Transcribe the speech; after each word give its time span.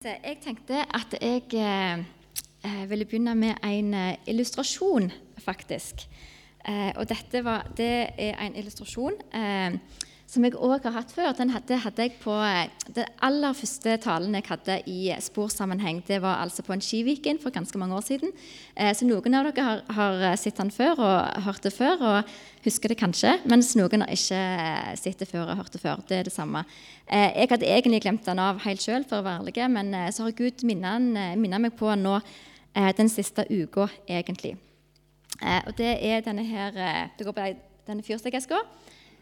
Jeg 0.00 0.38
tenkte 0.40 0.78
at 0.96 1.14
jeg 1.20 1.42
eh, 2.64 2.90
ville 2.90 3.04
begynne 3.04 3.34
med 3.36 3.58
en 3.64 3.94
eh, 3.94 4.14
illustrasjon, 4.32 5.10
faktisk. 5.38 6.08
Eh, 6.68 6.92
og 6.96 7.04
dette 7.08 7.44
var, 7.44 7.66
det 7.76 8.08
er 8.16 8.40
en 8.40 8.56
illustrasjon 8.56 9.18
eh, 9.34 9.76
som 10.30 10.44
jeg 10.46 10.54
òg 10.54 10.84
har 10.86 10.94
hatt 10.94 11.10
før. 11.10 11.32
Den 11.34 11.50
hadde, 11.50 11.78
hadde 11.82 12.06
jeg 12.06 12.14
på 12.22 12.34
eh, 12.46 12.70
Den 12.94 13.08
aller 13.26 13.56
første 13.58 13.96
talen 14.02 14.36
jeg 14.38 14.46
hadde 14.46 14.76
i 14.90 15.10
sporsammenheng, 15.22 16.04
det 16.06 16.20
var 16.22 16.38
altså 16.44 16.62
på 16.66 16.74
en 16.76 16.84
Skiviken 16.84 17.40
for 17.42 17.54
ganske 17.54 17.78
mange 17.78 17.98
år 17.98 18.06
siden. 18.06 18.30
Eh, 18.76 18.92
så 18.94 19.08
noen 19.08 19.34
av 19.34 19.50
dere 19.50 19.66
har, 19.66 19.82
har 19.96 20.38
sett 20.38 20.60
den 20.60 20.70
før 20.74 21.02
og 21.02 21.42
hørt 21.48 21.66
det 21.66 21.74
før 21.74 22.06
og 22.12 22.32
husker 22.64 22.92
det 22.92 23.00
kanskje, 23.00 23.34
mens 23.48 23.72
noen 23.78 24.04
har 24.04 24.14
ikke 24.14 24.40
sett 25.00 25.22
det 25.22 25.28
før 25.30 25.50
og 25.50 25.62
hørt 25.62 25.74
det 25.74 25.82
før. 25.82 26.02
Det 26.06 26.20
er 26.20 26.28
det 26.28 26.34
samme. 26.34 26.64
Eh, 27.10 27.30
jeg 27.40 27.50
hadde 27.50 27.66
egentlig 27.66 28.02
glemt 28.04 28.26
den 28.26 28.38
av 28.38 28.60
helt 28.62 28.84
sjøl, 28.84 29.04
for 29.08 29.18
å 29.20 29.26
være 29.26 29.42
ærlig, 29.42 29.56
men 29.74 29.94
eh, 29.96 30.10
så 30.14 30.28
har 30.28 30.36
Gud 30.38 30.62
minnet 30.66 31.58
meg 31.58 31.74
på 31.78 31.90
den 31.90 32.04
nå 32.06 32.20
eh, 32.20 32.92
den 32.96 33.10
siste 33.10 33.46
uka, 33.50 33.88
egentlig. 34.06 34.54
Og 35.40 35.72
det 35.78 35.94
er 36.04 36.20
denne 36.20 36.42
her 36.44 36.74
Det 37.16 37.24
går 37.24 37.32
på 37.32 37.44
denne 37.86 38.04
fyrstikkeska. 38.04 38.58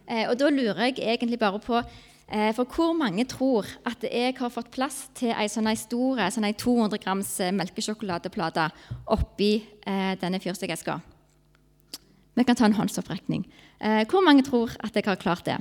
Og 0.08 0.36
da 0.40 0.48
lurer 0.48 0.86
jeg 0.88 1.02
egentlig 1.04 1.40
bare 1.40 1.60
på 1.60 1.82
for 2.28 2.68
hvor 2.68 2.90
mange 2.92 3.24
tror 3.24 3.64
at 3.88 4.02
jeg 4.04 4.34
har 4.36 4.50
fått 4.52 4.70
plass 4.72 5.06
til 5.16 5.30
ei 5.32 5.46
sånn 5.48 5.68
stor 5.80 6.20
sånn 6.32 6.44
200 6.60 7.00
grams 7.00 7.30
melkesjokoladeplate 7.56 8.66
oppi 9.16 9.62
denne 10.20 10.40
fyrstikkeska? 10.40 10.98
Vi 12.36 12.44
kan 12.44 12.56
ta 12.56 12.68
en 12.68 12.76
håndsopprekning. 12.76 13.46
Hvor 14.12 14.24
mange 14.24 14.44
tror 14.44 14.76
at 14.84 14.96
jeg 14.96 15.08
har 15.08 15.16
klart 15.16 15.48
det? 15.48 15.56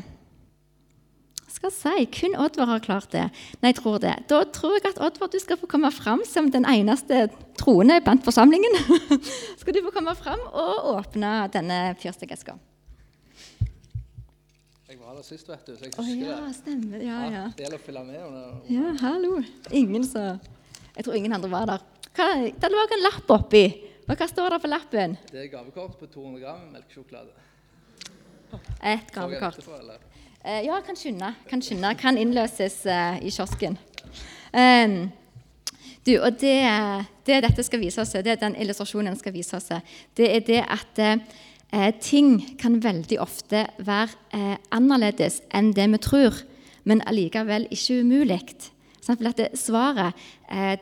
skal 1.57 1.73
si, 1.73 2.05
kun 2.13 2.35
Oddvar 2.37 2.70
har 2.70 2.84
klart 2.84 3.11
det. 3.13 3.25
Nei, 3.61 3.71
jeg 3.71 3.79
tror 3.79 3.99
det. 4.01 4.13
Da 4.29 4.43
tror 4.53 4.77
jeg 4.77 4.85
at 4.91 5.01
Oddvar, 5.01 5.31
du 5.34 5.39
skal 5.41 5.59
få 5.59 5.70
komme 5.70 5.89
fram 5.93 6.23
som 6.27 6.51
den 6.53 6.67
eneste 6.70 7.27
troende 7.59 7.99
blant 8.05 8.25
forsamlingen. 8.27 8.77
skal 9.59 9.76
du 9.76 9.84
få 9.87 9.93
komme 9.95 10.13
fram 10.20 10.43
og 10.51 10.91
åpne 10.98 11.34
denne 11.54 11.79
fyrstikkeska. 12.01 12.57
Der 15.18 15.23
sist, 15.26 15.48
vet 15.49 15.63
du, 15.65 15.73
så 15.73 15.82
jeg 15.87 15.93
husker 15.98 16.04
oh, 16.04 16.10
ja. 16.29 16.49
Stemmer. 16.54 17.01
Ja, 17.01 17.20
ja. 17.26 17.46
Det 17.57 17.63
gjelder 17.63 17.79
å 17.79 17.82
følge 17.82 18.01
med. 18.05 18.18
Og... 18.21 18.68
Ja, 18.70 18.91
hallo. 19.01 19.40
Ingen 19.73 20.04
så 20.05 20.26
Jeg 20.93 21.05
tror 21.07 21.18
ingen 21.18 21.34
andre 21.34 21.49
var 21.49 21.65
der. 21.65 21.85
Hva, 22.13 22.27
det 22.46 22.70
lå 22.70 22.84
en 22.85 23.01
lapp 23.01 23.34
oppi. 23.34 23.63
Og 24.05 24.12
hva 24.13 24.27
står 24.29 24.54
det 24.54 24.60
på 24.62 24.70
lappen? 24.70 25.15
Det 25.32 25.40
er 25.41 25.49
gavekort 25.55 25.95
på 25.98 26.12
200 26.13 26.43
gram 26.43 26.68
melkesjokolade. 26.70 27.34
Et 28.93 29.10
gavekort. 29.15 29.57
Uh, 30.45 30.62
ja, 30.68 30.77
kan 30.85 31.01
skynde. 31.01 31.34
Kan 31.49 31.65
skynde. 31.65 31.95
Kan 31.98 32.21
innløses 32.21 32.84
uh, 32.85 33.18
i 33.18 33.34
kiosken. 33.34 33.82
Um, 34.54 34.99
du, 36.05 36.13
og 36.20 36.38
det, 36.38 36.60
det, 37.26 37.41
dette 37.48 37.65
skal 37.65 37.82
vise 37.82 38.05
oss, 38.05 38.13
det 38.13 38.38
er 38.38 38.45
den 38.45 38.62
illustrasjonen 38.62 39.18
skal 39.18 39.34
vise 39.34 39.57
oss, 39.57 39.73
det 40.15 40.29
er 40.29 40.45
det 40.45 40.62
at 40.62 41.01
uh, 41.76 41.91
ting 41.99 42.41
kan 42.62 42.79
veldig 42.84 43.20
ofte 43.23 43.65
være 43.77 44.15
annerledes 44.71 45.41
enn 45.55 45.73
det 45.76 45.87
vi 45.93 46.01
tror, 46.04 46.41
men 46.87 47.04
allikevel 47.10 47.68
ikke 47.73 48.01
umulig. 48.04 48.41
Sånn 49.04 49.20
at 49.23 49.40
det, 49.40 49.51
svaret 49.55 50.15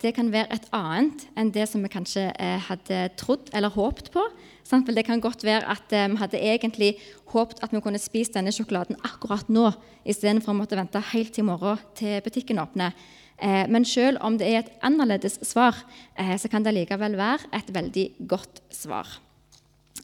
det 0.01 0.11
kan 0.17 0.31
være 0.33 0.49
et 0.53 0.65
annet 0.73 1.27
enn 1.37 1.51
det 1.53 1.67
som 1.69 1.83
vi 1.85 1.91
kanskje 1.93 2.23
hadde 2.67 3.03
trodd 3.21 3.51
eller 3.53 3.73
håpet 3.73 4.09
på. 4.13 4.23
Det 4.65 5.05
kan 5.05 5.21
godt 5.21 5.43
være 5.45 5.69
at 5.69 5.93
eh, 5.93 6.09
vi 6.09 6.17
hadde 6.17 6.39
egentlig 6.41 6.95
håpet 7.29 7.61
at 7.61 7.71
vi 7.71 7.81
kunne 7.81 7.99
spist 8.01 8.33
denne 8.33 8.51
sjokoladen 8.51 8.97
akkurat 9.03 9.49
nå, 9.49 9.69
istedenfor 10.05 10.53
å 10.53 10.57
måtte 10.57 10.77
vente 10.77 11.01
helt 11.11 11.33
til 11.33 11.43
i 11.43 11.45
morgen 11.45 11.77
til 11.95 12.21
butikken 12.25 12.59
åpner. 12.59 12.95
Eh, 13.37 13.67
men 13.69 13.85
selv 13.85 14.17
om 14.25 14.37
det 14.37 14.47
er 14.47 14.63
et 14.63 14.73
annerledes 14.81 15.37
svar, 15.45 15.75
eh, 16.17 16.33
så 16.37 16.49
kan 16.49 16.63
det 16.63 16.73
likevel 16.73 17.15
være 17.15 17.45
et 17.53 17.69
veldig 17.69 18.09
godt 18.27 18.63
svar. 18.71 19.19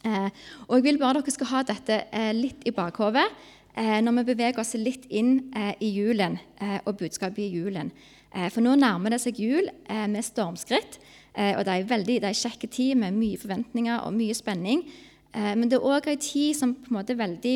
Og 0.04 0.76
Jeg 0.76 0.84
vil 0.84 0.98
bare 0.98 1.20
dere 1.22 1.34
skal 1.34 1.50
ha 1.52 1.64
dette 1.64 1.98
litt 2.34 2.64
i 2.66 2.74
bakhodet 2.74 3.28
når 3.76 4.16
vi 4.18 4.24
beveger 4.32 4.60
oss 4.60 4.74
litt 4.76 5.06
inn 5.14 5.52
i 5.80 5.92
julen 5.94 6.40
og 6.86 6.98
budskapet 6.98 7.44
i 7.46 7.52
julen. 7.54 7.92
For 8.34 8.66
nå 8.66 8.74
nærmer 8.80 9.14
det 9.14 9.22
seg 9.22 9.38
jul 9.40 9.70
med 9.88 10.26
stormskritt. 10.26 10.98
Eh, 11.32 11.54
og 11.56 11.66
det 11.66 11.76
er, 11.76 11.88
veldig, 11.88 12.18
det 12.24 12.32
er 12.32 12.38
kjekke 12.38 12.68
tid 12.72 12.98
med 13.00 13.16
mye 13.16 13.40
forventninger 13.40 14.04
og 14.04 14.16
mye 14.16 14.36
spenning. 14.36 14.84
Eh, 15.32 15.54
men 15.56 15.70
det 15.72 15.80
er 15.80 15.88
òg 15.88 16.10
ei 16.12 16.18
tid 16.20 16.58
som 16.58 16.74
på 16.76 16.92
en 16.92 16.98
måte 16.98 17.16
veldig 17.20 17.56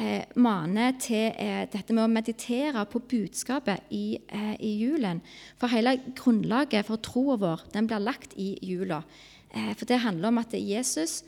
eh, 0.00 0.24
maner 0.40 0.96
til 1.02 1.28
eh, 1.36 1.66
dette 1.72 1.92
med 1.92 2.06
å 2.06 2.12
meditere 2.12 2.86
på 2.88 3.02
budskapet 3.10 3.92
i, 3.92 4.16
eh, 4.24 4.54
i, 4.56 4.72
julen. 4.86 5.20
For 5.60 5.72
hele 5.72 5.98
grunnlaget 6.16 6.88
for 6.88 7.02
troa 7.04 7.36
vår 7.40 7.68
den 7.76 7.90
blir 7.90 8.02
lagt 8.02 8.36
i 8.40 8.54
jula. 8.64 9.02
Eh, 9.52 9.74
for 9.76 9.84
det 9.90 10.00
handler 10.06 10.32
om 10.32 10.40
at 10.40 10.56
Jesus, 10.56 11.22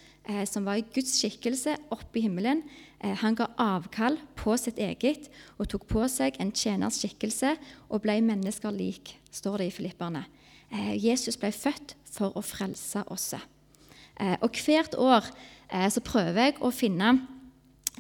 som 0.51 0.65
var 0.67 0.81
i 0.81 0.87
Guds 0.91 1.13
skikkelse 1.21 1.77
oppe 1.95 2.19
i 2.19 2.25
himmelen, 2.25 2.65
han 2.99 3.37
ga 3.39 3.47
avkall 3.63 4.17
på 4.35 4.57
sitt 4.59 4.81
eget 4.83 5.29
og 5.55 5.69
tok 5.71 5.85
på 5.87 6.03
seg 6.11 6.41
en 6.43 6.51
tjeners 6.51 6.99
skikkelse 6.99 7.53
og 7.87 8.03
ble 8.03 8.17
mennesker 8.27 8.75
lik, 8.75 9.13
står 9.31 9.63
det 9.63 9.69
i 9.71 9.77
Filipperne. 9.77 10.25
Eh, 10.73 10.97
Jesus 10.99 11.39
ble 11.39 11.53
født 11.55 11.95
for 12.11 12.35
å 12.37 12.43
frelse 12.45 13.05
oss. 13.13 13.33
Eh, 13.37 14.37
og 14.43 14.59
hvert 14.59 14.97
år 14.99 15.27
eh, 15.71 15.89
så 15.93 16.03
prøver 16.05 16.49
jeg 16.49 16.61
å 16.61 16.73
finne 16.75 17.17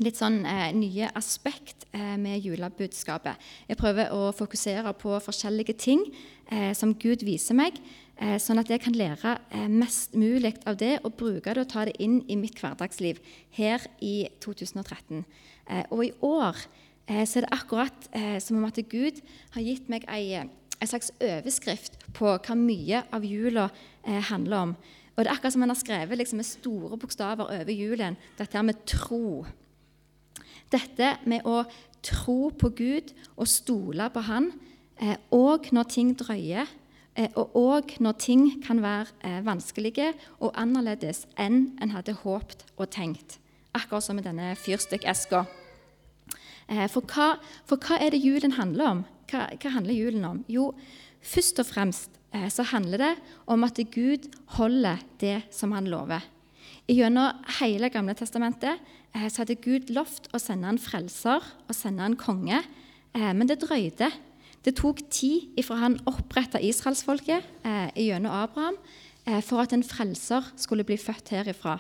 litt 0.03 0.19
sånn 0.19 0.43
nye 0.76 1.06
aspekt 1.16 1.87
med 2.20 2.43
julebudskapet. 2.44 3.41
Jeg 3.64 3.78
prøver 3.81 4.10
å 4.12 4.26
fokusere 4.37 4.93
på 5.00 5.14
forskjellige 5.25 5.72
ting 5.81 6.03
som 6.76 6.93
Gud 7.00 7.25
viser 7.25 7.56
meg, 7.56 7.78
sånn 8.16 8.60
at 8.62 8.71
jeg 8.72 8.81
kan 8.81 8.94
lære 8.97 9.34
mest 9.69 10.15
mulig 10.16 10.54
av 10.65 10.78
det 10.81 10.94
og 11.04 11.19
bruke 11.21 11.53
det 11.53 11.66
og 11.66 11.69
ta 11.69 11.84
det 11.84 11.99
inn 12.00 12.22
i 12.32 12.38
mitt 12.41 12.56
hverdagsliv 12.56 13.19
her 13.59 13.84
i 14.00 14.28
2013. 14.41 15.21
og 15.91 16.00
i 16.00 16.12
år 16.25 16.56
så 17.06 17.38
er 17.38 17.44
det 17.44 17.53
akkurat 17.53 18.09
som 18.41 18.56
om 18.56 18.65
at 18.65 18.81
Gud 18.88 19.21
har 19.53 19.66
gitt 19.66 19.91
meg 19.93 20.09
en 20.81 20.91
slags 20.91 21.12
overskrift 21.22 21.99
på 22.16 22.37
hva 22.37 22.56
mye 22.59 23.03
av 23.15 23.25
jula 23.26 23.69
eh, 24.05 24.21
handler 24.31 24.69
om. 24.69 24.76
Og 25.16 25.22
Det 25.22 25.31
er 25.31 25.32
akkurat 25.32 25.55
som 25.55 25.65
han 25.65 25.72
har 25.72 25.81
skrevet 25.81 26.19
liksom, 26.19 26.41
med 26.43 26.49
store 26.49 26.99
bokstaver 27.00 27.49
over 27.49 27.72
julen, 27.72 28.19
dette 28.37 28.56
her 28.56 28.66
med 28.66 28.82
tro. 28.88 29.47
Dette 30.72 31.15
med 31.25 31.47
å 31.49 31.62
tro 32.05 32.50
på 32.53 32.71
Gud 32.76 33.15
og 33.37 33.49
stole 33.49 34.10
på 34.12 34.25
Han, 34.28 34.50
òg 35.32 35.71
eh, 35.71 35.72
når 35.76 35.88
ting 35.93 36.12
drøyer, 36.16 36.69
eh, 36.69 36.75
og 37.16 37.54
òg 37.56 37.97
når 38.04 38.19
ting 38.21 38.43
kan 38.65 38.82
være 38.84 39.09
eh, 39.25 39.41
vanskelige 39.47 40.10
og 40.37 40.53
annerledes 40.59 41.25
enn 41.41 41.71
en 41.81 41.94
hadde 41.94 42.16
håpt 42.22 42.66
og 42.77 42.91
tenkt. 42.93 43.38
Akkurat 43.77 44.04
som 44.04 44.19
med 44.19 44.27
denne 44.28 44.53
fyrstikkeska. 44.60 45.44
Eh, 46.69 46.87
for, 46.93 47.06
for 47.65 47.81
hva 47.81 47.99
er 48.03 48.12
det 48.12 48.21
julen 48.25 48.56
handler 48.59 48.91
om? 48.91 49.03
Hva, 49.31 49.47
hva, 49.55 49.72
handler 49.78 49.97
julen 49.97 50.28
om? 50.28 50.44
Jo, 50.50 50.71
først 51.25 51.60
og 51.62 51.69
fremst 51.71 52.21
eh, 52.34 52.49
så 52.53 52.66
handler 52.69 53.03
det 53.03 53.12
om 53.47 53.65
at 53.66 53.81
Gud 53.94 54.28
holder 54.59 55.00
det 55.22 55.41
som 55.55 55.72
han 55.76 55.88
lover. 55.91 56.25
Gjennom 56.87 57.41
hele 57.59 57.91
Gamle 57.91 58.15
testamentet 58.15 58.78
eh, 59.15 59.26
så 59.26 59.43
hadde 59.43 59.59
Gud 59.62 59.91
lovt 59.94 60.28
å 60.34 60.43
sende 60.43 60.69
en 60.71 60.82
frelser 60.82 61.43
og 61.66 61.75
sende 61.75 62.05
en 62.06 62.19
konge, 62.19 62.60
eh, 63.16 63.32
men 63.32 63.49
det 63.49 63.62
drøyde. 63.65 64.12
Det 64.66 64.75
tok 64.81 65.04
tid 65.15 65.53
ifra 65.60 65.78
han 65.78 66.00
oppretta 66.10 66.59
israelsfolket 66.59 67.44
eh, 67.62 67.91
gjennom 68.03 68.34
Abraham 68.34 68.75
eh, 69.22 69.38
for 69.38 69.62
at 69.62 69.75
en 69.77 69.87
frelser 69.87 70.49
skulle 70.59 70.82
bli 70.87 70.97
født 70.99 71.31
herifra, 71.37 71.77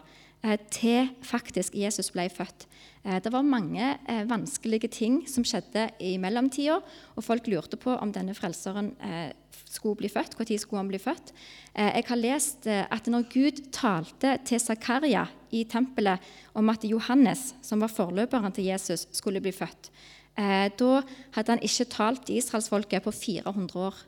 eh, 0.46 0.54
til 0.70 1.08
faktisk 1.26 1.74
Jesus 1.74 2.12
ble 2.14 2.28
født. 2.30 2.68
Eh, 3.06 3.18
det 3.22 3.32
var 3.34 3.46
mange 3.46 3.96
eh, 4.06 4.22
vanskelige 4.30 4.90
ting 4.94 5.18
som 5.26 5.42
skjedde 5.46 5.88
i 5.98 6.14
mellomtida, 6.22 6.78
og 7.14 7.26
folk 7.26 7.50
lurte 7.50 7.78
på 7.78 7.94
om 7.94 8.14
denne 8.14 8.34
frelseren 8.38 8.92
eh, 9.02 9.34
skulle 9.66 9.98
bli 9.98 10.10
født. 10.10 10.38
Når 10.38 10.62
skulle 10.62 10.84
han 10.84 10.90
bli 10.92 11.02
født? 11.02 11.32
Jeg 11.76 12.04
har 12.08 12.16
lest 12.16 12.66
at 12.70 13.08
når 13.10 13.26
Gud 13.32 13.58
talte 13.74 14.36
til 14.48 14.60
Zakaria 14.60 15.26
i 15.52 15.64
tempelet 15.68 16.22
om 16.56 16.70
at 16.72 16.86
Johannes, 16.88 17.50
som 17.66 17.82
var 17.82 17.92
forløperen 17.92 18.54
til 18.56 18.70
Jesus, 18.70 19.08
skulle 19.12 19.42
bli 19.44 19.52
født, 19.52 19.90
da 20.36 20.90
hadde 21.32 21.54
han 21.54 21.62
ikke 21.64 21.86
talt 21.88 22.28
israelsfolket 22.28 23.04
på 23.06 23.12
400 23.14 23.80
år. 23.80 24.00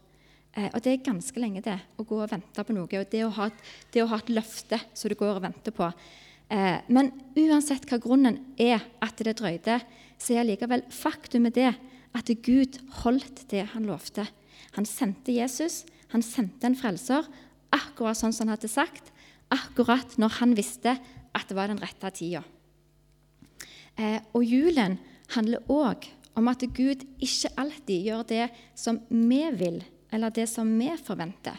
Og 0.75 0.80
Det 0.84 0.92
er 0.92 1.06
ganske 1.06 1.40
lenge 1.40 1.62
det, 1.64 1.78
å 1.96 2.04
gå 2.04 2.19
og 2.20 2.28
vente 2.28 2.64
på 2.64 2.75
noe. 2.76 2.84
og 2.84 3.10
Det 3.10 3.22
å 3.25 3.30
ha, 3.32 3.48
det 3.94 4.02
å 4.02 4.10
ha 4.10 4.19
et 4.20 4.32
løfte 4.32 4.80
som 4.92 5.08
du 5.08 5.16
går 5.16 5.38
og 5.38 5.46
venter 5.46 5.72
på. 5.72 5.88
Eh, 6.48 6.80
men 6.88 7.10
uansett 7.36 7.84
hva 7.90 7.98
grunnen 8.00 8.40
er 8.60 8.80
at 9.04 9.20
det 9.20 9.36
drøyde, 9.40 9.78
så 10.19 10.38
er 10.38 10.48
likevel 10.48 10.84
faktumet 10.92 11.56
det 11.58 11.72
at 12.16 12.32
Gud 12.44 12.78
holdt 13.02 13.44
det 13.52 13.66
han 13.75 13.86
lovte. 13.88 14.25
Han 14.76 14.88
sendte 14.88 15.36
Jesus, 15.36 15.84
han 16.14 16.25
sendte 16.25 16.66
en 16.66 16.78
frelser, 16.78 17.28
akkurat 17.75 18.16
sånn 18.16 18.32
som 18.32 18.48
han 18.48 18.56
hadde 18.56 18.72
sagt, 18.72 19.12
akkurat 19.52 20.16
når 20.20 20.38
han 20.40 20.56
visste 20.56 20.96
at 21.36 21.48
det 21.48 21.56
var 21.56 21.69
den 21.69 21.80
rette 21.82 22.10
tida. 22.16 22.42
Eh, 23.98 24.20
og 24.32 24.44
julen 24.46 24.96
handler 25.34 25.69
òg 25.69 26.08
om 26.38 26.50
at 26.50 26.62
Gud 26.75 27.05
ikke 27.19 27.52
alltid 27.58 28.11
gjør 28.11 28.26
det 28.31 28.49
som 28.79 29.00
vi 29.11 29.43
vil 29.58 29.82
eller 30.14 30.32
det 30.32 30.46
som 30.50 30.69
vi 30.79 30.90
forventer. 31.05 31.58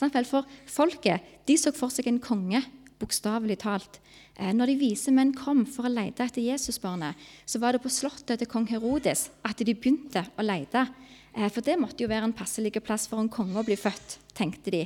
For 0.00 0.46
folket 0.70 1.26
de 1.48 1.56
så 1.60 1.72
for 1.76 1.92
seg 1.92 2.08
en 2.08 2.22
konge, 2.22 2.62
bokstavelig 3.00 3.58
talt. 3.60 3.98
Eh, 4.36 4.52
når 4.56 4.72
de 4.72 4.80
vise 4.80 5.12
menn 5.12 5.32
kom 5.36 5.64
for 5.68 5.88
å 5.88 5.92
lete 5.92 6.24
etter 6.24 6.44
Jesusbarnet, 6.44 7.18
så 7.44 7.60
var 7.60 7.74
det 7.74 7.82
på 7.84 7.92
slottet 7.92 8.40
til 8.40 8.48
kong 8.48 8.68
Herodes 8.70 9.28
at 9.44 9.60
de 9.60 9.74
begynte 9.74 10.24
å 10.36 10.44
lete. 10.44 10.86
Eh, 11.34 11.48
for 11.52 11.64
det 11.64 11.78
måtte 11.80 12.04
jo 12.04 12.10
være 12.10 12.30
en 12.30 12.36
passelig 12.36 12.72
plass 12.80 13.06
for 13.10 13.20
en 13.20 13.32
konge 13.32 13.58
å 13.60 13.66
bli 13.66 13.76
født, 13.76 14.18
tenkte 14.36 14.72
de. 14.72 14.82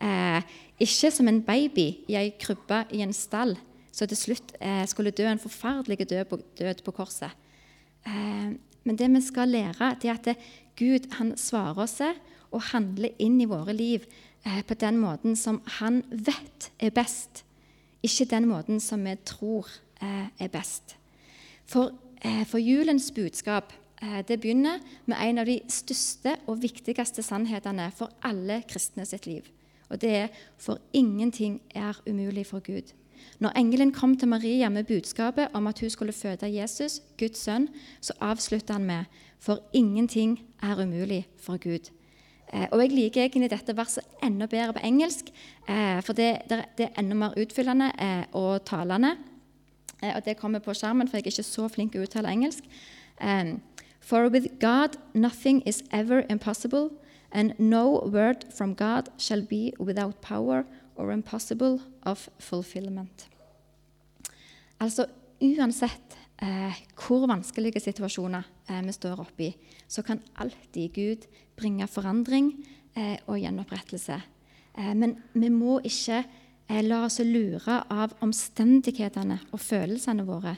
Eh, 0.00 0.56
ikke 0.84 1.12
som 1.12 1.28
en 1.30 1.42
baby 1.44 1.88
i 2.10 2.18
ei 2.18 2.32
krybbe 2.40 2.84
i 2.96 3.04
en 3.04 3.14
stall, 3.16 3.56
så 3.94 4.08
til 4.10 4.18
slutt 4.18 4.56
skulle 4.90 5.12
dø 5.14 5.22
en 5.30 5.38
forferdelig 5.38 6.08
død 6.10 6.24
på, 6.26 6.40
død 6.58 6.80
på 6.82 6.94
korset. 6.96 7.30
Men 8.84 8.96
det 8.96 9.08
vi 9.14 9.20
skal 9.24 9.48
lære, 9.48 9.96
det 10.02 10.10
er 10.10 10.20
at 10.20 10.46
Gud 10.76 11.10
han 11.18 11.36
svarer 11.36 11.78
oss 11.84 12.00
og 12.50 12.62
handler 12.72 13.14
inn 13.18 13.40
i 13.40 13.48
våre 13.48 13.72
liv 13.72 14.04
på 14.44 14.74
den 14.76 14.98
måten 15.00 15.36
som 15.36 15.62
han 15.80 16.02
vet 16.10 16.70
er 16.78 16.92
best 16.92 17.44
ikke 18.04 18.28
den 18.28 18.48
måten 18.50 18.80
som 18.82 19.04
vi 19.04 19.14
tror 19.26 19.68
eh, 20.02 20.28
er 20.38 20.52
best. 20.52 20.96
For, 21.66 21.94
eh, 22.20 22.44
for 22.46 22.60
julens 22.60 23.10
budskap 23.14 23.72
eh, 24.02 24.20
det 24.28 24.40
begynner 24.40 24.82
med 25.06 25.20
en 25.20 25.40
av 25.42 25.48
de 25.48 25.60
største 25.72 26.36
og 26.46 26.60
viktigste 26.62 27.24
sannhetene 27.24 27.90
for 27.96 28.12
alle 28.22 28.62
kristne 28.68 29.06
sitt 29.08 29.26
liv. 29.26 29.48
Og 29.88 30.00
det 30.00 30.10
er 30.10 30.28
'for 30.58 30.78
ingenting 30.92 31.60
er 31.74 32.00
umulig 32.06 32.46
for 32.46 32.60
Gud'. 32.60 32.92
Når 33.38 33.56
engelen 33.56 33.92
kom 33.92 34.16
til 34.16 34.28
Maria 34.28 34.68
med 34.68 34.84
budskapet 34.84 35.48
om 35.52 35.66
at 35.66 35.80
hun 35.80 35.90
skulle 35.90 36.12
føde 36.12 36.50
Jesus, 36.54 37.00
Guds 37.18 37.38
sønn, 37.38 37.68
så 38.00 38.12
avslutta 38.20 38.72
han 38.72 38.84
med 38.84 39.04
'For 39.38 39.58
ingenting 39.72 40.40
er 40.62 40.82
umulig 40.82 41.26
for 41.38 41.56
Gud'. 41.56 41.90
Eh, 42.54 42.66
og 42.72 42.80
jeg 42.82 42.92
liker 42.92 43.22
egentlig 43.22 43.50
dette 43.50 43.76
verset 43.76 44.04
enda 44.22 44.46
bedre 44.46 44.72
på 44.72 44.82
engelsk, 44.86 45.30
eh, 45.68 46.00
for 46.02 46.12
det, 46.12 46.38
det 46.48 46.86
er 46.86 46.98
enda 46.98 47.14
mer 47.14 47.38
utfyllende 47.40 47.90
eh, 47.98 48.24
og 48.32 48.64
talende. 48.64 49.16
Og 50.02 50.24
det 50.24 50.36
kommer 50.36 50.58
på 50.58 50.74
skjermen, 50.74 51.08
for 51.08 51.16
jeg 51.16 51.22
er 51.22 51.32
ikke 51.32 51.42
så 51.42 51.68
flink 51.68 51.92
til 51.92 52.02
å 52.02 52.04
uttale 52.04 52.28
engelsk. 52.28 52.64
For 54.00 54.28
with 54.28 54.46
God 54.60 54.98
nothing 55.14 55.62
is 55.66 55.82
ever 55.90 56.26
impossible, 56.28 56.90
and 57.32 57.52
no 57.58 58.04
word 58.04 58.44
from 58.56 58.74
God 58.74 59.08
shall 59.18 59.40
be 59.42 59.72
without 59.80 60.20
power 60.20 60.64
or 60.96 61.12
impossible 61.12 61.80
of 62.06 62.28
fulfillment. 62.38 63.26
Altså 64.80 65.06
uansett 65.42 66.16
eh, 66.42 66.76
hvor 66.98 67.26
vanskelige 67.30 67.82
situasjoner 67.82 68.44
eh, 68.70 68.82
vi 68.84 68.94
står 68.94 69.22
oppe 69.22 69.48
i, 69.48 69.50
så 69.88 70.02
kan 70.02 70.22
alltid 70.40 70.94
Gud 70.94 71.26
bringe 71.56 71.86
forandring 71.90 72.52
eh, 72.96 73.18
og 73.26 73.38
gjenopprettelse. 73.40 74.20
Eh, 74.78 74.94
men 74.94 75.16
vi 75.34 75.50
må 75.52 75.78
ikke 75.86 76.22
eh, 76.22 76.82
la 76.84 77.04
oss 77.06 77.20
lure 77.24 77.80
av 77.92 78.14
omstendighetene 78.24 79.40
og 79.52 79.62
følelsene 79.62 80.26
våre. 80.26 80.56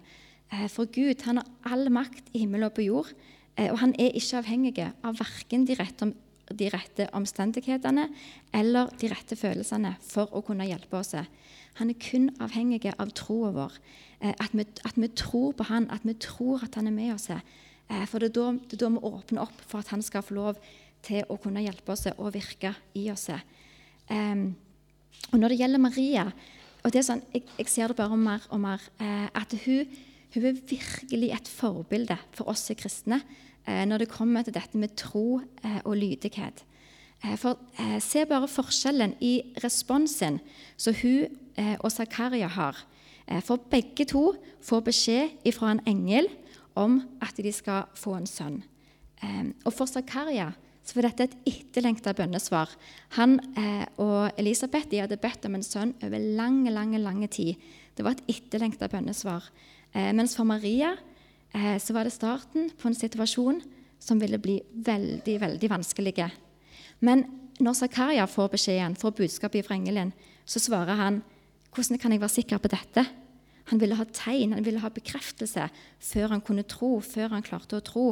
Eh, 0.53 0.69
for 0.73 0.89
Gud 0.93 1.25
han 1.29 1.43
har 1.43 1.73
all 1.73 1.91
makt 1.93 2.33
i 2.33 2.45
himmel 2.45 2.69
og 2.69 2.77
på 2.77 2.87
jord, 2.89 3.17
og 3.57 3.79
han 3.81 3.95
er 3.97 4.13
ikke 4.13 4.43
avhengig 4.43 4.83
av 4.85 5.15
verken 5.17 5.63
de 5.65 5.73
rette, 5.79 6.11
de 6.55 6.69
rette 6.71 7.09
omstendighetene 7.17 8.07
eller 8.55 8.91
de 9.01 9.11
rette 9.11 9.39
følelsene 9.39 9.97
for 10.05 10.31
å 10.37 10.43
kunne 10.47 10.67
hjelpe 10.69 11.01
oss. 11.01 11.15
Han 11.81 11.93
er 11.93 12.01
kun 12.01 12.31
avhengig 12.43 12.87
av 12.95 13.13
troa 13.19 13.53
vår. 13.57 13.79
Eh, 14.21 14.33
at 14.33 14.55
vi, 14.57 14.67
at 14.87 14.97
vi, 14.97 15.11
tror 15.19 15.55
på 15.59 15.69
han, 15.71 15.91
at 15.91 16.07
vi 16.07 16.15
tror 16.23 16.65
at 16.65 16.79
han 16.79 16.91
er 16.91 16.97
med 16.97 17.15
oss. 17.15 17.31
Eh, 17.31 18.05
for 18.09 18.23
det 18.23 18.31
er, 18.31 18.37
da, 18.39 18.53
det 18.57 18.79
er 18.79 18.85
da 18.85 18.93
vi 18.95 19.07
åpner 19.11 19.47
opp 19.47 19.65
for 19.67 19.83
at 19.83 19.93
han 19.95 20.05
skal 20.05 20.25
få 20.25 20.39
lov 20.39 20.61
til 21.07 21.27
å 21.29 21.39
kunne 21.41 21.63
hjelpe 21.63 21.95
oss 21.95 22.07
og 22.17 22.33
virke 22.35 22.73
i 22.99 23.09
oss. 23.13 23.29
Og 24.07 25.37
når 25.39 25.53
det 25.53 25.59
gjelder 25.61 25.83
Maria 25.83 26.25
og 26.87 26.93
det 26.95 27.01
er 27.01 27.07
sånn, 27.09 27.25
jeg, 27.35 27.43
jeg 27.59 27.67
ser 27.73 27.91
det 27.91 27.99
bare 27.99 28.15
mer 28.15 28.45
og 28.55 28.61
mer, 28.63 28.83
eh, 29.03 29.27
at 29.35 29.51
hun, 29.65 29.89
hun, 30.37 30.45
er 30.47 30.61
virkelig 30.71 31.33
et 31.35 31.49
forbilde 31.51 32.15
for 32.37 32.53
oss 32.53 32.69
kristne 32.79 33.19
når 33.67 34.05
det 34.05 34.13
kommer 34.13 34.47
til 34.47 34.55
dette 34.55 34.79
med 34.79 34.95
tro 34.97 35.41
eh, 35.65 35.81
og 35.85 35.97
lydighet. 35.97 36.65
Eh, 37.25 37.37
for 37.37 37.59
Se 38.01 38.25
bare 38.29 38.49
forskjellen 38.49 39.17
i 39.21 39.41
responsen 39.65 40.39
som 40.77 40.95
hun 41.03 41.43
og 41.81 41.89
Zakaria 41.91 42.47
har 42.53 42.85
Eh, 43.27 43.43
for 43.43 43.59
begge 43.71 44.07
to 44.07 44.31
får 44.63 44.85
beskjed 44.87 45.51
fra 45.55 45.73
en 45.75 45.83
engel 45.89 46.29
om 46.79 47.01
at 47.23 47.39
de 47.43 47.53
skal 47.53 47.89
få 47.99 48.17
en 48.19 48.29
sønn. 48.31 48.61
Eh, 49.23 49.51
og 49.65 49.75
for 49.75 49.91
Zakaria 49.91 50.53
så 50.87 50.95
var 50.95 51.09
dette 51.09 51.27
et 51.27 51.39
etterlengta 51.51 52.15
bønnesvar. 52.15 52.71
Han 53.19 53.41
eh, 53.59 53.87
og 53.99 54.31
Elisabeth 54.39 54.91
de 54.91 55.03
hadde 55.03 55.19
bedt 55.19 55.49
om 55.49 55.59
en 55.59 55.67
sønn 55.67 55.97
over 56.03 56.19
lang, 56.39 56.63
lang, 56.71 56.95
lang 57.03 57.25
tid. 57.31 57.57
Det 57.97 58.05
var 58.07 58.15
et 58.15 58.37
etterlengta 58.37 58.89
bønnesvar. 58.93 59.51
Mens 60.13 60.35
for 60.37 60.45
Maria 60.45 60.91
så 61.81 61.95
var 61.97 62.05
det 62.05 62.13
starten 62.13 62.71
på 62.77 62.89
en 62.89 62.97
situasjon 62.97 63.63
som 64.03 64.21
ville 64.21 64.39
bli 64.39 64.59
veldig, 64.87 65.37
veldig 65.41 65.71
vanskelig. 65.73 66.27
Men 67.01 67.25
når 67.61 67.79
Zakaria 67.79 68.27
får 68.29 68.51
beskjeden, 68.53 68.97
får 68.99 69.15
budskapet 69.17 69.65
fra 69.67 69.77
engelen, 69.79 70.13
så 70.45 70.61
svarer 70.61 71.01
han 71.01 71.23
hvordan 71.73 72.01
kan 72.01 72.13
jeg 72.13 72.23
være 72.23 72.35
sikker 72.35 72.61
på 72.61 72.73
dette? 72.73 73.05
Han 73.71 73.81
ville 73.81 73.97
ha 73.99 74.05
tegn, 74.05 74.55
han 74.55 74.65
ville 74.65 74.81
ha 74.81 74.91
bekreftelse 74.93 75.67
før 76.01 76.33
han 76.33 76.45
kunne 76.45 76.65
tro, 76.69 76.97
før 77.01 77.35
han 77.35 77.45
klarte 77.45 77.77
å 77.77 77.85
tro. 77.85 78.07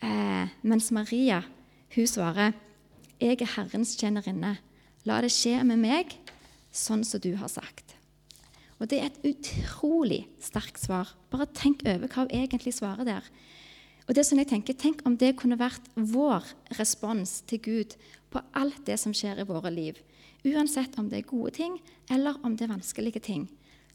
Eh, 0.00 0.48
mens 0.62 0.92
Maria 0.92 1.42
hun 1.94 2.06
svarer, 2.06 2.52
'Jeg 3.20 3.40
er 3.40 3.54
Herrens 3.56 3.96
tjenerinne. 3.96 4.58
La 5.04 5.20
det 5.20 5.30
skje 5.30 5.64
med 5.64 5.78
meg 5.78 6.18
sånn 6.72 7.04
som 7.04 7.20
du 7.20 7.34
har 7.36 7.48
sagt.' 7.48 7.85
Og 8.78 8.88
Det 8.88 8.98
er 9.00 9.06
et 9.08 9.22
utrolig 9.24 10.26
sterkt 10.40 10.80
svar. 10.80 11.14
Bare 11.30 11.46
tenk 11.46 11.82
over 11.86 12.08
hva 12.08 12.26
hun 12.26 12.34
egentlig 12.34 12.74
svarer 12.76 13.04
der. 13.08 13.30
Og 14.06 14.14
det 14.14 14.26
som 14.26 14.38
jeg 14.38 14.48
tenker, 14.48 14.74
Tenk 14.74 15.02
om 15.06 15.16
det 15.16 15.36
kunne 15.36 15.58
vært 15.58 15.82
vår 15.96 16.44
respons 16.78 17.40
til 17.48 17.58
Gud 17.58 17.96
på 18.30 18.42
alt 18.54 18.84
det 18.86 18.98
som 19.00 19.14
skjer 19.14 19.40
i 19.40 19.48
våre 19.48 19.70
liv. 19.70 19.98
Uansett 20.46 20.98
om 20.98 21.08
det 21.08 21.22
er 21.22 21.30
gode 21.30 21.56
ting 21.56 21.80
eller 22.10 22.36
om 22.44 22.56
det 22.56 22.66
er 22.66 22.74
vanskelige 22.74 23.20
ting. 23.20 23.48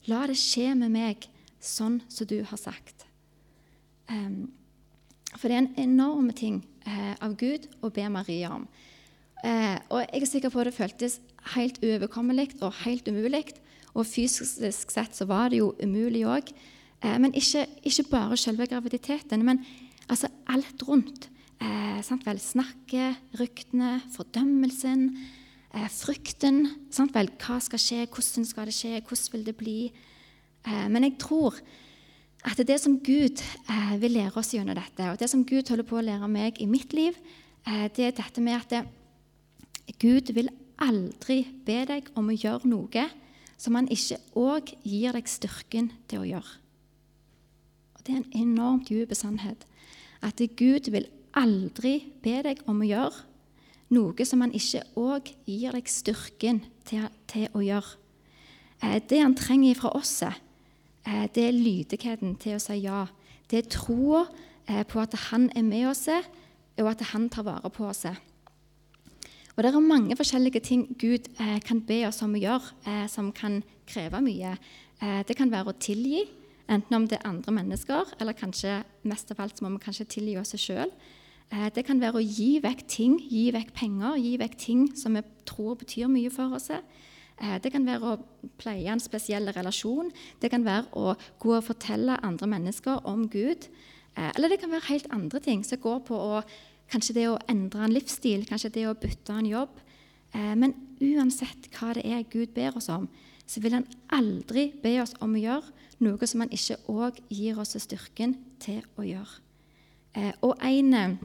La 0.09 0.25
det 0.27 0.39
skje 0.39 0.73
med 0.75 0.91
meg 0.91 1.29
sånn 1.61 2.01
som 2.09 2.27
du 2.27 2.41
har 2.43 2.57
sagt. 2.57 3.05
Um, 4.09 4.49
for 5.37 5.47
det 5.47 5.55
er 5.55 5.61
en 5.61 5.75
enorm 5.79 6.31
ting 6.35 6.63
uh, 6.87 7.15
av 7.21 7.37
Gud 7.39 7.69
å 7.85 7.91
be 7.93 8.07
Maria 8.11 8.51
om. 8.57 8.65
Uh, 9.45 9.77
og 9.93 10.01
jeg 10.01 10.21
er 10.21 10.29
sikker 10.29 10.51
på 10.53 10.61
at 10.61 10.69
det 10.69 10.75
føltes 10.75 11.19
helt 11.55 11.79
uoverkommelig 11.85 12.49
og 12.59 12.73
helt 12.83 13.07
umulig. 13.07 13.53
Og 13.93 14.07
fysisk 14.07 14.93
sett 14.93 15.17
så 15.17 15.27
var 15.29 15.51
det 15.51 15.61
jo 15.61 15.73
umulig 15.83 16.23
òg. 16.27 16.53
Eh, 17.01 17.17
men 17.19 17.33
ikke, 17.33 17.65
ikke, 17.83 18.09
bare 18.11 18.37
selve 18.37 18.67
graviditeten, 18.67 19.45
men 19.45 19.63
altså 20.09 20.31
alt 20.47 20.87
rundt. 20.87 21.29
sant 22.01 22.25
vel, 22.25 22.39
Snakket, 22.41 23.19
ryktene, 23.37 24.01
fordømmelsen 24.15 25.03
eh, 25.75 25.89
frykten. 25.93 26.63
Sant 26.89 27.13
vel? 27.15 27.29
Hva 27.37 27.59
skal 27.61 27.81
skje? 27.81 28.07
Hvordan 28.09 28.47
skal 28.47 28.69
det 28.69 28.73
skje? 28.73 29.01
Hvordan 29.05 29.35
vil 29.35 29.45
det 29.45 29.55
bli? 29.59 29.91
Eh, 30.67 30.87
men 30.89 31.07
jeg 31.07 31.17
tror 31.21 31.57
at 32.45 32.57
det 32.65 32.79
som 32.81 32.97
Gud 33.05 33.41
eh, 33.41 33.93
vil 34.01 34.17
lære 34.17 34.37
oss 34.37 34.53
gjennom 34.55 34.77
dette, 34.77 35.11
og 35.11 35.19
det 35.19 35.29
som 35.29 35.45
Gud 35.45 35.69
holder 35.69 35.87
på 35.87 35.99
å 35.99 36.05
lære 36.05 36.29
meg 36.31 36.61
i 36.61 36.69
mitt 36.69 36.93
liv, 36.97 37.17
eh, 37.67 37.87
det 37.93 38.07
er 38.07 38.17
dette 38.17 38.41
med 38.41 38.57
at 38.57 38.85
Gud 40.01 40.33
vil 40.33 40.49
aldri 40.81 41.43
be 41.65 41.83
deg 41.85 42.09
om 42.17 42.31
å 42.31 42.37
gjøre 42.37 42.69
noe 42.69 43.09
som 43.61 43.77
han 43.77 43.89
ikke 43.93 44.17
òg 44.39 44.73
gir 44.81 45.13
deg 45.13 45.29
styrken 45.29 45.91
til 46.09 46.23
å 46.23 46.29
gjøre. 46.29 46.53
Og 47.93 48.05
Det 48.05 48.13
er 48.13 48.21
en 48.23 48.39
enormt 48.41 48.89
dyp 48.89 49.13
sannhet. 49.13 49.67
At 50.21 50.41
Gud 50.57 50.89
vil 50.89 51.05
aldri 51.37 51.99
be 52.23 52.41
deg 52.43 52.63
om 52.69 52.81
å 52.81 52.89
gjøre 52.89 53.27
noe 53.91 54.25
som 54.25 54.41
han 54.41 54.53
ikke 54.55 54.83
òg 54.99 55.33
gir 55.45 55.75
deg 55.75 55.89
styrken 55.91 56.61
til, 56.87 57.07
til 57.27 57.49
å 57.53 57.61
gjøre. 57.63 57.97
Eh, 58.81 58.97
det 59.07 59.19
han 59.21 59.35
trenger 59.37 59.77
fra 59.77 59.91
oss, 59.97 60.21
eh, 60.23 61.27
det 61.35 61.43
er 61.47 61.57
lydigheten 61.57 62.37
til 62.41 62.57
å 62.57 62.63
si 62.63 62.79
ja. 62.85 63.05
Det 63.51 63.59
er 63.59 63.69
troa 63.69 64.25
eh, 64.67 64.83
på 64.87 65.01
at 65.03 65.13
han 65.29 65.49
er 65.55 65.65
med 65.67 65.89
oss, 65.91 66.07
og 66.07 66.87
at 66.87 67.03
han 67.11 67.29
tar 67.29 67.45
vare 67.45 67.69
på 67.69 67.85
oss. 67.89 68.05
Og 69.55 69.63
Det 69.63 69.69
er 69.73 69.79
mange 69.79 70.15
forskjellige 70.15 70.59
ting 70.63 70.87
Gud 70.99 71.27
kan 71.67 71.81
be 71.81 72.05
oss 72.07 72.21
om 72.23 72.33
å 72.33 72.39
gjøre, 72.39 73.07
som 73.11 73.31
kan 73.31 73.63
kreve 73.85 74.21
mye. 74.23 74.57
det 75.27 75.35
kan 75.35 75.51
være 75.51 75.73
å 75.73 75.79
tilgi, 75.79 76.23
enten 76.69 76.95
om 76.95 77.07
det 77.07 77.19
er 77.19 77.27
andre 77.27 77.51
mennesker, 77.51 78.13
eller 78.19 78.33
kanskje 78.33 78.83
mest 79.03 79.31
av 79.31 79.41
alt 79.43 79.61
må 79.61 79.69
vi 79.69 79.83
kanskje 79.83 80.07
tilgi 80.07 80.37
oss 80.39 80.55
sjøl. 80.55 80.89
Eh, 81.51 81.67
det 81.75 81.83
kan 81.87 81.99
være 81.99 82.21
å 82.21 82.23
gi 82.23 82.59
vekk 82.63 82.85
ting, 82.87 83.17
gi 83.27 83.49
vekk 83.51 83.73
penger, 83.75 84.19
gi 84.23 84.35
vekk 84.39 84.57
ting 84.59 84.83
som 84.95 85.17
vi 85.17 85.23
tror 85.47 85.75
betyr 85.81 86.07
mye 86.11 86.31
for 86.31 86.55
oss. 86.55 86.69
Eh, 86.71 87.57
det 87.63 87.73
kan 87.73 87.87
være 87.87 88.13
å 88.13 88.51
pleie 88.61 88.91
en 88.91 89.03
spesiell 89.03 89.51
relasjon. 89.51 90.13
Det 90.39 90.51
kan 90.51 90.63
være 90.63 90.87
å 90.95 91.15
gå 91.43 91.55
og 91.57 91.67
fortelle 91.67 92.19
andre 92.23 92.47
mennesker 92.47 93.03
om 93.09 93.27
Gud. 93.27 93.67
Eh, 94.15 94.31
eller 94.35 94.51
det 94.51 94.61
kan 94.61 94.71
være 94.71 94.87
helt 94.93 95.11
andre 95.11 95.43
ting 95.43 95.65
som 95.67 95.81
går 95.83 95.99
på 96.07 96.15
å 96.15 96.43
kanskje 96.91 97.15
det 97.17 97.27
å 97.31 97.39
endre 97.51 97.85
en 97.85 97.93
livsstil, 97.95 98.45
kanskje 98.49 98.73
det 98.75 98.87
å 98.89 98.97
bytte 98.99 99.35
en 99.35 99.49
jobb. 99.49 99.81
Eh, 100.35 100.53
men 100.59 100.75
uansett 101.01 101.69
hva 101.75 101.93
det 101.97 102.05
er 102.07 102.27
Gud 102.31 102.53
ber 102.55 102.77
oss 102.77 102.89
om, 102.91 103.07
så 103.47 103.61
vil 103.63 103.75
han 103.75 103.87
aldri 104.13 104.69
be 104.83 104.95
oss 105.01 105.15
om 105.23 105.35
å 105.35 105.41
gjøre 105.41 105.81
noe 106.01 106.27
som 106.29 106.43
han 106.43 106.53
ikke 106.55 106.79
òg 106.91 107.19
gir 107.29 107.59
oss 107.61 107.75
styrken 107.79 108.35
til 108.61 108.81
å 108.99 109.05
gjøre. 109.05 109.41
Eh, 110.17 110.33
og 110.43 110.59
en, 110.65 111.17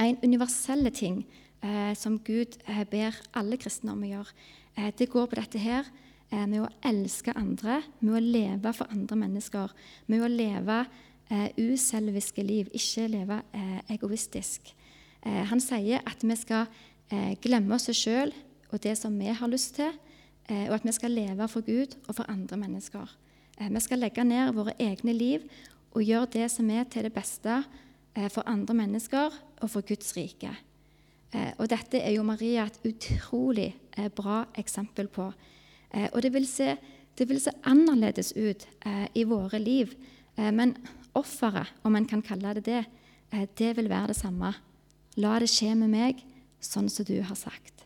en 0.00 0.20
universelle 0.22 0.92
ting 0.94 1.22
eh, 1.60 1.92
som 1.98 2.18
Gud 2.24 2.58
eh, 2.66 2.84
ber 2.88 3.16
alle 3.36 3.58
kristne 3.60 3.92
om 3.92 4.04
å 4.04 4.12
gjøre, 4.12 4.36
eh, 4.76 4.92
det 4.96 5.10
går 5.12 5.28
på 5.30 5.40
dette 5.40 5.60
her 5.60 5.88
eh, 6.30 6.44
med 6.44 6.62
å 6.64 6.70
elske 6.86 7.34
andre, 7.36 7.82
med 8.00 8.16
å 8.16 8.22
leve 8.22 8.72
for 8.76 8.92
andre 8.92 9.20
mennesker, 9.26 9.76
med 10.12 10.24
å 10.24 10.32
leve 10.32 10.80
eh, 11.28 11.48
uselviske 11.56 12.44
liv, 12.46 12.72
ikke 12.76 13.08
leve 13.12 13.42
egoistisk. 13.92 14.72
Han 15.26 15.58
sier 15.58 16.04
at 16.06 16.20
vi 16.22 16.36
skal 16.38 16.68
glemme 17.42 17.74
oss 17.74 17.88
sjøl 17.96 18.30
og 18.70 18.78
det 18.84 18.92
som 18.98 19.14
vi 19.18 19.32
har 19.34 19.50
lyst 19.50 19.74
til, 19.78 19.90
og 20.46 20.74
at 20.76 20.84
vi 20.86 20.92
skal 20.94 21.14
leve 21.16 21.48
for 21.50 21.66
Gud 21.66 21.96
og 22.06 22.14
for 22.14 22.30
andre 22.30 22.56
mennesker. 22.60 23.10
vi 23.58 23.80
skal 23.82 23.98
legge 23.98 24.24
ned 24.24 24.52
våre 24.54 24.76
egne 24.78 25.12
liv 25.12 25.48
og 25.90 26.06
gjøre 26.06 26.30
det 26.32 26.46
som 26.50 26.70
er 26.70 26.84
til 26.84 27.08
det 27.08 27.14
beste 27.14 27.58
for 28.30 28.46
andre 28.46 28.74
mennesker 28.74 29.34
og 29.62 29.70
for 29.70 29.82
Guds 29.82 30.14
rike. 30.16 30.54
Eh, 31.34 31.52
og 31.58 31.68
dette 31.70 32.00
er 32.00 32.14
jo 32.14 32.26
Maria 32.26 32.66
et 32.68 32.78
utrolig 32.86 33.70
eh, 33.96 34.10
bra 34.14 34.44
eksempel 34.58 35.08
på. 35.12 35.30
Eh, 35.90 36.08
og 36.12 36.22
det 36.22 36.32
vil, 36.34 36.46
se, 36.48 36.76
det 37.18 37.28
vil 37.28 37.40
se, 37.42 37.54
annerledes 37.66 38.32
ut 38.36 38.66
i 39.14 39.24
våre 39.26 39.58
liv, 39.58 39.94
men 40.36 40.74
offeret, 41.16 41.72
om 41.82 41.94
en 41.96 42.06
kan 42.06 42.20
kalle 42.22 42.52
det 42.58 42.64
det, 42.66 42.82
det 43.56 43.70
vil 43.78 43.88
være 43.88 44.12
det 44.12 44.16
samme. 44.18 44.50
La 45.22 45.38
det 45.40 45.48
skje 45.50 45.72
med 45.78 45.92
meg 45.92 46.20
sånn 46.60 46.90
som 46.92 47.06
du 47.08 47.16
har 47.24 47.38
sagt. 47.38 47.84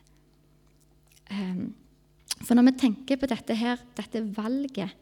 For 2.41 2.57
når 2.57 2.67
vi 2.71 2.79
tenker 2.81 3.21
på 3.21 3.29
dette 3.31 3.55
her, 3.55 3.79
dette 3.95 4.23
valget 4.35 4.97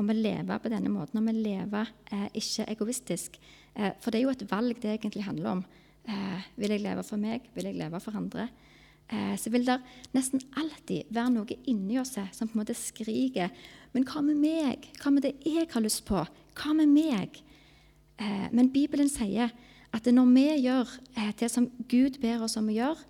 om 0.00 0.08
å 0.08 0.16
leve 0.16 0.56
på 0.62 0.70
denne 0.72 0.92
måten, 0.92 1.20
om 1.20 1.28
å 1.28 1.34
leve 1.34 1.84
ikke 2.32 2.64
egoistisk 2.72 3.36
For 3.74 4.08
det 4.08 4.20
er 4.20 4.22
jo 4.22 4.32
et 4.32 4.46
valg 4.48 4.78
det 4.80 4.92
egentlig 4.94 5.26
handler 5.26 5.50
om. 5.50 5.64
Eh, 6.04 6.44
vil 6.60 6.74
jeg 6.74 6.84
leve 6.84 7.02
for 7.02 7.20
meg? 7.20 7.48
Vil 7.56 7.66
jeg 7.66 7.78
leve 7.78 7.98
for 8.02 8.16
andre? 8.16 8.46
Eh, 9.08 9.34
så 9.40 9.50
vil 9.52 9.64
det 9.66 9.78
nesten 10.16 10.42
alltid 10.60 11.08
være 11.12 11.32
noe 11.32 11.56
inni 11.70 11.98
oss 12.00 12.14
som 12.14 12.48
på 12.48 12.54
en 12.54 12.62
måte 12.62 12.76
skriker 12.76 13.50
Men 13.94 14.06
hva 14.08 14.22
med 14.24 14.40
meg? 14.40 14.88
Hva 15.00 15.12
med 15.12 15.22
det 15.22 15.34
jeg 15.44 15.68
har 15.70 15.82
lyst 15.84 16.04
på? 16.08 16.18
Hva 16.54 16.74
med 16.74 16.88
meg? 16.88 17.40
Eh, 18.18 18.48
men 18.52 18.72
Bibelen 18.72 19.08
sier 19.08 19.52
at 19.94 20.08
når 20.10 20.30
vi 20.34 20.46
gjør 20.66 20.90
eh, 21.16 21.32
det 21.38 21.50
som 21.52 21.68
Gud 21.88 22.18
ber 22.22 22.42
oss 22.44 22.58
om 22.58 22.68
å 22.68 22.74
gjøre, 22.74 23.04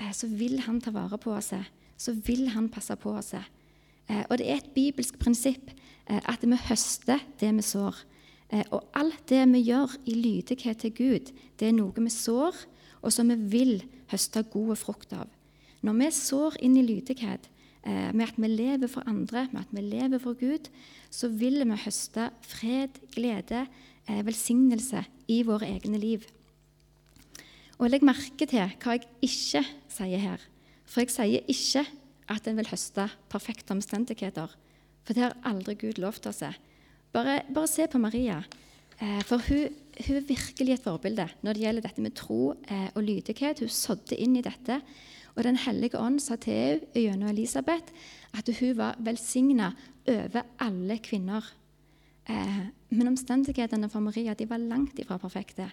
eh, 0.00 0.10
så 0.12 0.26
vil 0.26 0.58
Han 0.66 0.80
ta 0.82 0.90
vare 0.90 1.18
på 1.18 1.32
oss. 1.32 1.52
Så 1.96 2.12
vil 2.26 2.48
Han 2.50 2.68
passe 2.68 2.96
på 2.96 3.14
oss. 3.14 3.34
Eh, 3.34 4.24
og 4.28 4.38
det 4.38 4.50
er 4.50 4.58
et 4.58 4.74
bibelsk 4.74 5.18
prinsipp 5.18 5.70
at 6.04 6.42
vi 6.44 6.56
høster 6.68 7.22
det 7.40 7.48
vi 7.56 7.62
sår. 7.64 8.02
Eh, 8.54 8.64
og 8.70 8.84
alt 8.94 9.24
det 9.30 9.42
vi 9.50 9.64
gjør 9.70 9.96
i 10.06 10.14
lydighet 10.18 10.84
til 10.84 10.92
Gud, 10.94 11.32
det 11.58 11.68
er 11.68 11.76
noe 11.76 11.94
vi 11.96 12.12
sår, 12.12 12.54
og 13.02 13.12
som 13.12 13.32
vi 13.32 13.38
vil 13.56 13.74
høste 14.12 14.44
gode 14.52 14.76
frukt 14.78 15.14
av. 15.16 15.28
Når 15.84 15.98
vi 16.00 16.10
sår 16.16 16.58
inn 16.64 16.76
i 16.78 16.84
lydighet, 16.84 17.48
eh, 17.84 18.12
med 18.12 18.28
at 18.28 18.36
vi 18.36 18.48
lever 18.48 18.88
for 18.88 19.02
andre, 19.06 19.48
med 19.52 19.60
at 19.60 19.72
vi 19.72 19.80
lever 19.80 20.18
for 20.18 20.34
Gud, 20.34 20.70
så 21.10 21.28
vil 21.28 21.64
vi 21.64 21.76
høste 21.84 22.30
fred, 22.42 23.00
glede, 23.14 23.66
eh, 23.66 23.68
velsignelse 24.06 25.04
i 25.32 25.42
våre 25.46 25.68
egne 25.70 26.00
liv. 26.00 26.26
Og 27.78 27.90
Legg 27.90 28.04
merke 28.06 28.46
til 28.46 28.74
hva 28.82 28.96
jeg 28.96 29.06
ikke 29.24 29.64
sier 29.90 30.20
her. 30.22 30.42
For 30.84 31.02
jeg 31.02 31.14
sier 31.14 31.48
ikke 31.50 31.84
at 32.30 32.46
en 32.48 32.58
vil 32.60 32.70
høste 32.70 33.08
perfekte 33.32 33.74
omstendigheter. 33.74 34.52
For 35.04 35.16
det 35.16 35.26
har 35.26 35.40
aldri 35.48 35.76
Gud 35.80 35.98
lovt 36.00 36.28
oss. 36.30 36.44
Bare, 37.14 37.42
bare 37.52 37.70
se 37.70 37.86
på 37.90 38.00
Maria. 38.00 38.40
Eh, 39.00 39.20
for 39.26 39.42
hun, 39.48 39.74
hun, 40.06 40.16
er 40.16 40.28
virkelig 40.28 40.76
et 40.76 40.84
forbilde 40.84 41.26
når 41.42 41.56
det 41.56 41.64
gjelder 41.64 41.86
dette 41.88 42.04
med 42.04 42.14
tro 42.18 42.54
eh, 42.54 42.88
og 42.94 43.02
lydighet. 43.04 43.60
Hun 43.64 43.72
sådde 43.72 44.18
inn 44.20 44.38
i 44.38 44.44
dette. 44.44 44.80
Og 45.34 45.42
Den 45.44 45.58
hellige 45.58 45.98
ånd 45.98 46.20
sa 46.22 46.38
til 46.38 46.54
henne 46.54 46.94
gjennom 46.94 47.32
Elisabeth 47.32 47.90
at 48.34 48.48
hun 48.60 48.76
var 48.78 48.98
velsigna 49.02 49.72
over 50.06 50.46
alle 50.62 50.98
kvinner. 51.02 51.42
Men 52.94 53.12
omstendighetene 53.12 53.90
for 53.92 54.04
Maria 54.04 54.34
de 54.38 54.48
var 54.48 54.62
langt 54.62 54.98
ifra 55.02 55.18
perfekte. 55.18 55.68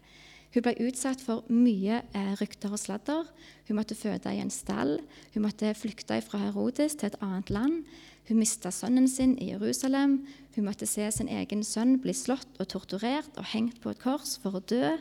Hun 0.52 0.66
ble 0.66 0.74
utsatt 0.84 1.22
for 1.24 1.46
mye 1.54 2.02
eh, 2.12 2.32
rykter 2.42 2.74
og 2.74 2.82
sladder. 2.82 3.28
Hun 3.70 3.78
måtte 3.78 3.96
føde 3.96 4.34
i 4.34 4.42
en 4.44 4.52
stall. 4.52 4.98
Hun 5.36 5.46
måtte 5.46 5.72
flykte 5.78 6.20
fra 6.26 6.42
Herodes 6.42 6.98
til 7.00 7.12
et 7.12 7.20
annet 7.24 7.52
land. 7.54 7.84
Hun 8.28 8.42
mista 8.42 8.72
sønnen 8.74 9.08
sin 9.08 9.38
i 9.40 9.54
Jerusalem. 9.54 10.26
Hun 10.56 10.68
måtte 10.68 10.90
se 10.90 11.08
sin 11.16 11.32
egen 11.32 11.64
sønn 11.64 12.02
bli 12.04 12.16
slått 12.16 12.60
og 12.60 12.68
torturert 12.74 13.38
og 13.40 13.48
hengt 13.54 13.80
på 13.84 13.94
et 13.94 14.02
kors 14.04 14.36
for 14.44 14.60
å 14.60 14.66
dø. 14.66 14.98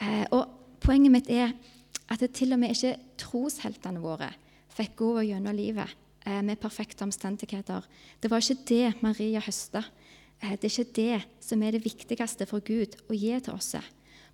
Eh, 0.00 0.26
og 0.34 0.56
Poenget 0.80 1.12
mitt 1.12 1.28
er 1.28 1.52
at 2.10 2.22
det 2.22 2.32
til 2.38 2.54
og 2.56 2.60
med 2.62 2.72
ikke 2.72 2.96
trosheltene 3.20 4.00
våre 4.00 4.30
fikk 4.72 4.96
gå 5.02 5.10
gjennom 5.28 5.56
livet 5.56 5.92
eh, 6.24 6.40
med 6.46 6.60
perfekte 6.62 7.04
omstendigheter. 7.04 7.84
Det 8.20 8.30
var 8.32 8.40
ikke 8.40 8.64
det 8.70 9.02
Maria 9.04 9.42
høsta. 9.44 9.84
Eh, 10.40 10.56
det 10.56 10.68
er 10.68 10.72
ikke 10.72 10.96
det 10.96 11.20
som 11.44 11.62
er 11.62 11.76
det 11.76 11.84
viktigste 11.84 12.46
for 12.48 12.64
Gud 12.64 12.96
å 13.08 13.16
gi 13.16 13.32
til 13.36 13.54
oss. 13.54 13.74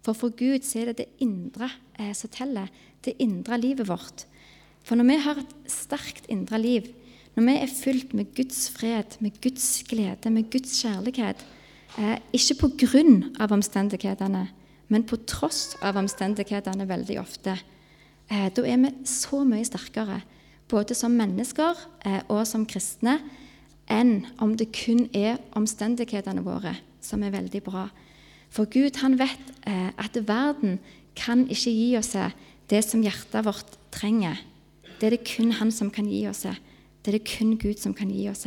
For 0.04 0.14
for 0.14 0.34
Gud 0.38 0.64
så 0.64 0.82
er 0.82 0.92
det 0.92 1.02
det 1.02 1.08
indre 1.24 1.68
eh, 1.98 2.12
som 2.14 2.30
teller, 2.32 2.70
det 3.02 3.16
indre 3.22 3.58
livet 3.58 3.88
vårt. 3.88 4.26
For 4.86 4.98
når 4.98 5.08
vi 5.10 5.18
har 5.24 5.40
et 5.42 5.56
sterkt 5.70 6.28
indre 6.30 6.60
liv, 6.62 6.92
når 7.34 7.48
vi 7.48 7.56
er 7.58 7.72
fylt 7.72 8.14
med 8.16 8.30
Guds 8.36 8.68
fred, 8.72 9.18
med 9.20 9.40
Guds 9.42 9.82
glede, 9.88 10.30
med 10.30 10.50
Guds 10.52 10.78
kjærlighet, 10.78 11.42
eh, 11.98 12.18
ikke 12.36 12.60
på 12.62 12.70
grunn 12.86 13.32
av 13.42 13.52
omstendighetene, 13.56 14.46
men 14.88 15.02
på 15.02 15.18
tross 15.26 15.74
av 15.82 15.98
omstendighetene 15.98 16.86
veldig 16.86 17.18
ofte, 17.18 17.56
da 18.26 18.62
er 18.66 18.78
vi 18.82 18.90
så 19.06 19.44
mye 19.46 19.66
sterkere, 19.66 20.20
både 20.66 20.94
som 20.98 21.14
mennesker 21.14 21.78
og 22.26 22.40
som 22.46 22.64
kristne, 22.66 23.20
enn 23.92 24.26
om 24.42 24.56
det 24.58 24.72
kun 24.74 25.06
er 25.14 25.38
omstendighetene 25.56 26.44
våre 26.46 26.76
som 27.04 27.22
er 27.22 27.34
veldig 27.34 27.62
bra. 27.66 27.86
For 28.50 28.68
Gud 28.70 28.98
han 29.02 29.18
vet 29.20 29.52
eh, 29.66 29.90
at 29.94 30.18
verden 30.26 30.78
kan 31.16 31.46
ikke 31.48 31.72
gi 31.72 31.90
oss 31.98 32.14
det 32.70 32.82
som 32.84 33.02
hjertet 33.04 33.46
vårt 33.46 33.76
trenger. 33.94 34.40
Det 34.98 35.08
er 35.08 35.16
det 35.16 35.26
kun 35.28 35.52
Han 35.52 35.72
som 35.72 35.90
kan 35.90 36.08
gi 36.08 36.26
oss. 36.28 36.42
Det 36.42 37.12
er 37.12 37.18
det 37.18 37.28
kun 37.28 37.56
Gud 37.58 37.78
som 37.78 37.94
kan 37.94 38.10
gi 38.10 38.28
oss. 38.30 38.46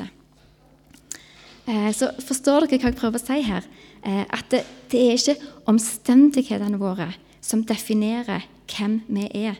Eh, 1.69 1.91
så 1.93 2.12
forstår 2.25 2.67
dere 2.67 2.81
hva 2.81 2.91
jeg 2.91 3.00
prøver 3.00 3.19
å 3.19 3.24
si 3.24 3.41
her? 3.46 3.65
Eh, 4.03 4.25
at 4.25 4.50
det, 4.51 4.63
det 4.91 5.01
er 5.05 5.17
ikke 5.17 5.51
omstendighetene 5.69 6.79
våre 6.81 7.12
som 7.41 7.63
definerer 7.63 8.48
hvem 8.69 9.01
vi 9.08 9.27
er. 9.46 9.60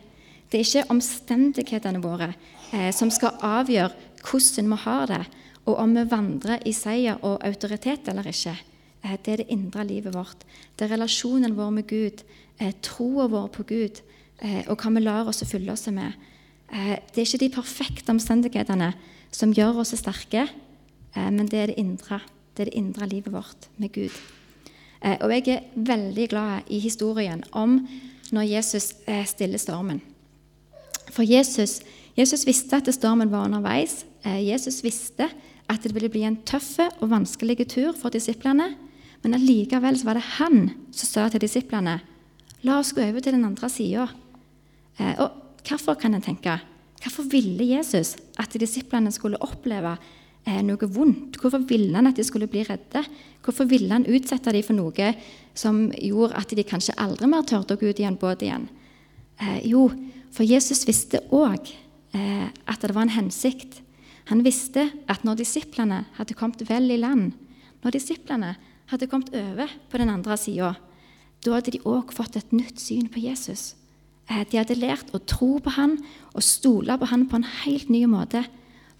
Det 0.50 0.58
er 0.58 0.66
ikke 0.66 0.90
omstendighetene 0.90 2.02
våre 2.02 2.32
eh, 2.74 2.90
som 2.94 3.12
skal 3.14 3.38
avgjøre 3.46 3.94
hvordan 4.26 4.72
vi 4.72 4.80
har 4.84 5.06
det, 5.08 5.22
og 5.68 5.76
om 5.78 5.94
vi 5.94 6.04
vandrer 6.08 6.62
i 6.66 6.72
seier 6.74 7.20
og 7.26 7.42
autoritet 7.44 8.08
eller 8.08 8.28
ikke. 8.30 8.56
Eh, 9.02 9.16
det 9.24 9.32
er 9.32 9.42
det 9.42 9.52
indre 9.52 9.84
livet 9.84 10.14
vårt. 10.14 10.44
Det 10.76 10.86
er 10.86 10.94
relasjonen 10.94 11.56
vår 11.56 11.70
med 11.70 11.86
Gud, 11.88 12.24
eh, 12.58 12.72
troa 12.82 13.28
vår 13.28 13.48
på 13.48 13.66
Gud 13.68 14.00
eh, 14.40 14.64
og 14.68 14.80
hva 14.80 14.92
vi 14.94 15.04
lar 15.04 15.28
oss 15.28 15.44
fylle 15.44 15.72
oss 15.72 15.88
med. 15.88 16.12
Det 16.70 17.18
er 17.18 17.26
ikke 17.26 17.40
de 17.42 17.50
perfekte 17.50 18.12
omstendighetene 18.12 18.92
som 19.34 19.50
gjør 19.50 19.80
oss 19.82 19.90
sterke, 19.98 20.44
men 21.16 21.48
det 21.50 21.58
er 21.58 21.72
det 21.72 21.80
indre. 21.82 22.20
Det 22.54 22.62
er 22.62 22.68
det 22.68 22.78
indre 22.78 23.08
livet 23.10 23.32
vårt 23.34 23.66
med 23.82 23.90
Gud. 23.90 24.14
Og 25.02 25.32
jeg 25.34 25.48
er 25.50 25.66
veldig 25.74 26.28
glad 26.30 26.70
i 26.70 26.78
historien 26.78 27.42
om 27.50 27.74
når 28.30 28.46
Jesus 28.52 28.92
stiller 29.26 29.58
stormen. 29.58 29.98
For 31.10 31.26
Jesus, 31.26 31.80
Jesus 32.14 32.46
visste 32.46 32.78
at 32.78 32.94
stormen 32.94 33.34
var 33.34 33.50
underveis. 33.50 34.04
Jesus 34.22 34.84
visste 34.86 35.26
at 35.70 35.84
det 35.84 35.94
ville 35.94 36.10
bli 36.12 36.24
en 36.26 36.40
tøff 36.46 36.78
og 36.82 37.10
vanskelig 37.12 37.68
tur 37.70 37.92
for 37.96 38.12
disiplene. 38.12 38.72
Men 39.22 39.36
allikevel 39.36 39.98
var 40.04 40.18
det 40.18 40.26
han 40.38 40.70
som 40.90 41.08
sa 41.08 41.28
til 41.30 41.44
disiplene 41.44 42.00
La 42.60 42.74
oss 42.76 42.90
gå 42.92 43.00
over 43.00 43.22
til 43.24 43.32
den 43.32 43.46
andre 43.48 43.70
sida. 43.72 44.02
Eh, 45.00 45.14
og 45.16 45.62
hvorfor, 45.64 45.96
kan 45.96 46.12
en 46.12 46.20
tenke? 46.20 46.58
Hvorfor 47.00 47.24
ville 47.32 47.64
Jesus 47.64 48.18
at 48.36 48.52
disiplene 48.60 49.08
skulle 49.14 49.40
oppleve 49.40 49.94
eh, 50.44 50.58
noe 50.60 50.90
vondt? 50.92 51.38
Hvorfor 51.40 51.64
ville 51.64 51.96
han 51.96 52.10
at 52.10 52.20
de 52.20 52.26
skulle 52.26 52.50
bli 52.52 52.66
redde? 52.68 53.00
Hvorfor 53.40 53.64
ville 53.70 53.88
han 53.88 54.04
utsette 54.04 54.52
dem 54.52 54.66
for 54.66 54.76
noe 54.76 55.14
som 55.56 55.86
gjorde 55.96 56.36
at 56.36 56.52
de 56.52 56.66
kanskje 56.68 56.98
aldri 57.00 57.30
mer 57.32 57.48
turte 57.48 57.78
å 57.78 57.80
gå 57.80 57.94
ut 57.94 58.04
i 58.04 58.08
en 58.10 58.20
båt 58.20 58.44
igjen? 58.44 58.68
Eh, 59.40 59.64
jo, 59.72 59.86
for 60.36 60.44
Jesus 60.44 60.84
visste 60.88 61.24
òg 61.32 61.72
at 62.10 62.82
det 62.82 62.90
var 62.90 63.04
en 63.06 63.12
hensikt. 63.14 63.76
Han 64.30 64.44
visste 64.46 64.86
at 65.10 65.24
når 65.26 65.40
disiplene 65.42 66.04
hadde 66.14 66.36
kommet 66.38 66.62
vel 66.68 66.86
i 66.94 67.00
land, 67.00 67.32
når 67.82 67.96
disiplene 67.96 68.54
hadde 68.90 69.08
kommet 69.10 69.32
over 69.34 69.70
på 69.90 69.98
den 69.98 70.12
andre 70.12 70.36
sida, 70.38 70.74
da 71.40 71.56
hadde 71.56 71.74
de 71.74 71.82
òg 71.88 72.12
fått 72.14 72.36
et 72.38 72.52
nytt 72.54 72.78
syn 72.82 73.08
på 73.10 73.22
Jesus. 73.24 73.74
Eh, 74.30 74.44
de 74.46 74.60
hadde 74.60 74.78
lært 74.78 75.10
å 75.16 75.22
tro 75.24 75.56
på 75.62 75.72
han 75.74 75.96
og 76.34 76.44
stole 76.44 76.94
på 77.00 77.08
han 77.10 77.26
på 77.30 77.40
en 77.40 77.48
helt 77.64 77.90
ny 77.90 78.04
måte. 78.10 78.44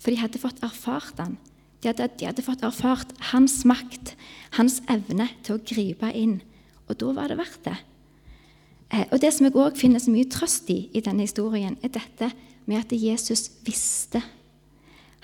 For 0.01 0.11
de 0.11 0.19
hadde 0.23 0.41
fått 0.41 0.63
erfart 0.65 1.21
han. 1.21 1.37
De 1.81 1.91
hadde, 1.93 2.09
de 2.19 2.27
hadde 2.27 2.45
fått 2.45 2.65
erfart 2.67 3.13
hans 3.31 3.61
makt, 3.69 4.15
hans 4.57 4.81
evne 4.91 5.29
til 5.45 5.59
å 5.59 5.63
gripe 5.63 6.11
inn. 6.17 6.41
Og 6.89 6.99
da 6.99 7.13
var 7.17 7.31
det 7.31 7.39
verdt 7.39 7.63
det. 7.69 7.77
Eh, 8.91 9.07
og 9.13 9.21
Det 9.21 9.31
som 9.37 9.47
jeg 9.47 9.55
òg 9.55 9.79
finner 9.79 10.03
så 10.03 10.11
mye 10.11 10.29
trøst 10.33 10.73
i 10.73 10.89
i 10.91 11.05
denne 11.05 11.29
historien, 11.29 11.79
er 11.85 11.93
dette 11.95 12.33
med 12.67 12.83
at 12.83 12.97
Jesus 12.97 13.51
visste. 13.65 14.25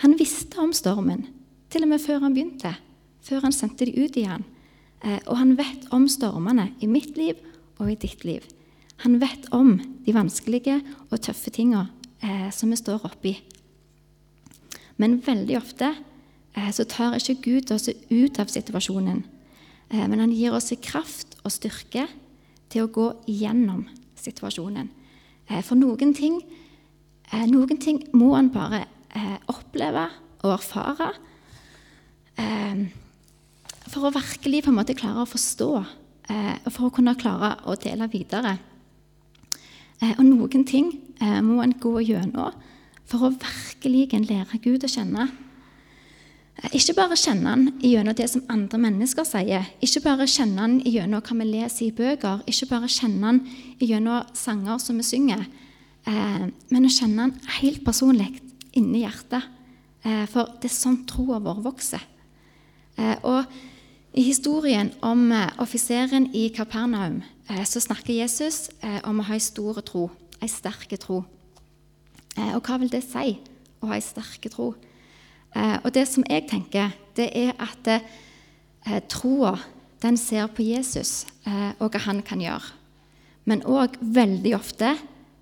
Han 0.03 0.17
visste 0.19 0.61
om 0.61 0.75
stormen, 0.77 1.25
til 1.73 1.87
og 1.87 1.91
med 1.93 2.03
før 2.03 2.21
han 2.25 2.35
begynte. 2.37 2.75
Før 3.25 3.47
han 3.47 3.55
sendte 3.55 3.89
de 3.89 3.97
ut 3.97 4.17
igjen. 4.17 4.45
Eh, 5.05 5.21
og 5.27 5.39
han 5.41 5.57
vet 5.59 5.87
om 5.95 6.07
stormene 6.11 6.71
i 6.81 6.89
mitt 6.91 7.17
liv 7.19 7.39
og 7.81 7.91
i 7.93 7.99
ditt 8.01 8.25
liv. 8.25 8.45
Han 9.05 9.19
vet 9.21 9.49
om 9.57 9.77
de 10.07 10.15
vanskelige 10.17 10.81
og 11.11 11.21
tøffe 11.21 11.53
tinga 11.53 11.87
eh, 12.25 12.49
som 12.53 12.73
vi 12.73 12.79
står 12.81 13.05
oppi. 13.09 13.35
Men 14.97 15.21
veldig 15.25 15.57
ofte 15.59 15.93
eh, 15.93 16.71
så 16.73 16.87
tar 16.89 17.19
ikke 17.19 17.41
Gud 17.45 17.73
oss 17.75 17.89
ut 17.89 18.41
av 18.41 18.53
situasjonen. 18.53 19.25
Men 19.87 20.19
han 20.19 20.33
gir 20.35 20.51
oss 20.51 20.73
kraft 20.83 21.37
og 21.47 21.53
styrke 21.55 22.09
til 22.73 22.83
å 22.83 22.91
gå 22.91 23.05
gjennom 23.31 23.85
situasjonen. 24.19 24.89
For 25.63 25.79
noen 25.79 26.11
ting, 26.11 26.41
noen 27.47 27.79
ting 27.79 28.01
må 28.11 28.33
han 28.33 28.49
bare 28.51 28.81
eh, 29.17 29.37
oppleve 29.53 30.07
og 30.45 30.53
erfare 30.59 31.11
eh, 32.39 32.87
for 33.87 34.07
å 34.07 34.15
virkelig 34.15 34.65
på 34.67 34.73
en 34.73 34.79
måte 34.81 34.97
klare 34.99 35.25
å 35.25 35.31
forstå 35.31 35.71
og 36.27 36.73
for 36.75 36.89
å 36.89 36.91
kunne 36.91 37.13
klare 37.15 37.53
å 37.71 37.77
dele 37.79 38.09
videre. 38.11 38.57
og 40.19 40.25
noen 40.27 40.65
ting 40.67 40.89
må 41.47 41.61
en 41.63 41.75
gå 41.79 42.01
gjennom 42.03 42.51
for 43.07 43.29
å 43.29 43.31
virkelig 43.31 44.11
lære 44.27 44.59
Gud 44.59 44.83
å 44.83 44.91
kjenne. 44.91 45.29
Ikke 46.73 46.95
bare 46.97 47.19
kjenne 47.21 47.53
han 47.53 47.67
gjennom 47.85 48.17
det 48.17 48.31
som 48.33 48.45
andre 48.49 48.79
mennesker 48.81 49.27
sier, 49.29 49.67
ikke 49.85 50.01
bare 50.07 50.27
kjenne 50.31 50.63
han 50.63 50.79
gjennom 50.81 51.21
hva 51.21 51.37
vi 51.37 51.49
leser 51.51 51.85
i 51.87 51.95
bøker, 51.95 52.41
ikke 52.49 52.71
bare 52.71 52.89
kjenne 52.89 53.29
han 53.29 53.41
gjennom 53.83 54.25
sanger 54.37 54.81
som 54.81 54.97
vi 54.97 55.05
synger, 55.05 55.45
eh, 56.09 56.47
men 56.49 56.89
å 56.89 56.93
kjenne 56.93 57.27
han 57.27 57.35
helt 57.61 57.85
personlig 57.85 58.41
inni 58.79 59.05
hjertet. 59.05 59.45
Eh, 60.07 60.25
for 60.31 60.53
det 60.61 60.71
er 60.71 60.77
sånn 60.77 61.03
troa 61.09 61.41
vår 61.43 61.63
vokser. 61.65 62.03
Eh, 62.97 63.17
og 63.27 63.45
I 64.17 64.23
historien 64.25 64.95
om 65.05 65.29
offiseren 65.61 66.31
i 66.33 66.47
Kapernaum 66.49 67.19
så 67.69 67.83
snakker 67.85 68.17
Jesus 68.17 68.71
om 69.05 69.21
å 69.21 69.27
ha 69.29 69.35
en 69.37 69.43
stor 69.45 69.83
tro, 69.85 70.07
en 70.41 70.49
sterk 70.49 70.95
tro. 71.03 71.19
Og 72.41 72.63
hva 72.65 72.79
vil 72.81 72.89
det 72.89 73.03
si 73.05 73.35
å 73.85 73.91
ha 73.91 73.99
en 73.99 74.07
sterk 74.07 74.49
tro? 74.55 74.71
Eh, 75.57 75.79
og 75.85 75.93
det 75.95 76.05
som 76.09 76.25
jeg 76.29 76.47
tenker, 76.51 76.93
det 77.17 77.31
er 77.33 77.55
at 77.63 77.89
eh, 77.89 79.01
troa 79.09 79.57
den 80.03 80.19
ser 80.21 80.51
på 80.53 80.67
Jesus 80.67 81.25
eh, 81.49 81.73
og 81.81 81.95
hva 81.95 82.03
han 82.09 82.21
kan 82.27 82.43
gjøre. 82.43 82.75
Men 83.49 83.65
òg 83.65 83.97
veldig 84.01 84.53
ofte 84.59 84.97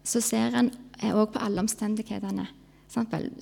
så 0.04 0.20
ser 0.22 0.54
en 0.54 0.70
òg 1.10 1.32
på 1.34 1.40
alle 1.42 1.64
omstendighetene. 1.64 2.46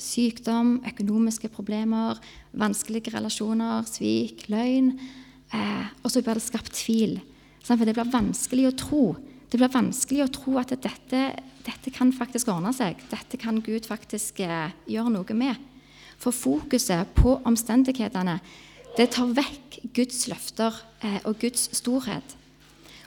Sykdom, 0.01 0.79
økonomiske 0.89 1.51
problemer, 1.53 2.21
vanskelige 2.53 3.13
relasjoner, 3.15 3.85
svik, 3.89 4.47
løgn. 4.53 4.95
Eh, 5.53 5.87
og 6.03 6.11
så 6.11 6.23
blir 6.23 6.41
det 6.41 6.45
skapt 6.47 6.73
tvil. 6.73 7.19
For 7.63 7.77
det 7.77 7.95
blir 7.95 8.13
vanskelig 8.13 8.71
å 8.71 8.77
tro. 8.77 9.05
Det 9.53 9.61
blir 9.61 9.73
vanskelig 9.73 10.25
å 10.25 10.33
tro 10.33 10.57
at 10.61 10.73
dette, 10.73 11.23
dette 11.67 11.93
kan 11.93 12.13
faktisk 12.17 12.49
ordne 12.49 12.73
seg. 12.73 13.03
Dette 13.11 13.37
kan 13.37 13.61
Gud 13.61 13.87
faktisk 13.87 14.41
eh, 14.41 14.73
gjøre 14.89 15.13
noe 15.13 15.37
med. 15.37 15.61
For 16.23 16.33
fokuset 16.33 17.13
på 17.19 17.37
omstendighetene 17.49 18.39
det 18.97 19.09
tar 19.15 19.31
vekk 19.33 19.79
Guds 19.97 20.27
løfter 20.29 20.77
eh, 21.05 21.21
og 21.25 21.39
Guds 21.41 21.69
storhet. 21.77 22.37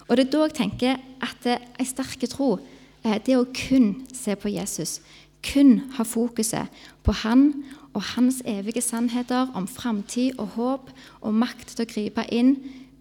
Og 0.06 0.18
Det 0.18 0.28
er 0.28 0.32
da 0.34 0.46
jeg 0.46 0.58
tenker 0.58 1.02
at 1.26 1.46
ei 1.50 1.58
en 1.82 1.90
sterk 1.90 2.26
tro 2.30 2.56
eh, 3.04 3.18
det 3.26 3.38
å 3.38 3.46
kun 3.50 4.06
se 4.14 4.36
på 4.38 4.52
Jesus. 4.54 5.00
Kun 5.46 5.80
ha 5.98 6.04
fokuset 6.08 6.72
på 7.06 7.14
han 7.22 7.52
og 7.94 8.02
hans 8.16 8.42
evige 8.50 8.82
sannheter 8.82 9.52
om 9.56 9.68
framtid 9.70 10.40
og 10.42 10.56
håp 10.58 10.90
og 11.22 11.38
makt 11.38 11.76
til 11.76 11.86
å 11.86 11.90
gripe 11.90 12.26
inn, 12.34 12.56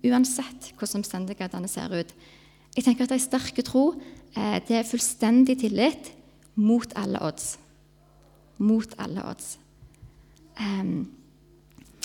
uansett 0.04 0.74
hvordan 0.76 1.00
omstendighetene 1.00 1.70
ser 1.70 1.94
ut. 1.96 2.12
Jeg 2.76 2.84
tenker 2.84 3.06
at 3.06 3.14
En 3.14 3.22
sterk 3.22 3.58
tro 3.64 3.94
eh, 4.36 4.60
det 4.68 4.76
er 4.76 4.88
fullstendig 4.88 5.58
tillit 5.62 6.12
mot 6.54 6.92
alle 6.96 7.22
odds. 7.22 7.56
Mot 8.58 8.94
alle 8.98 9.24
odds. 9.24 9.56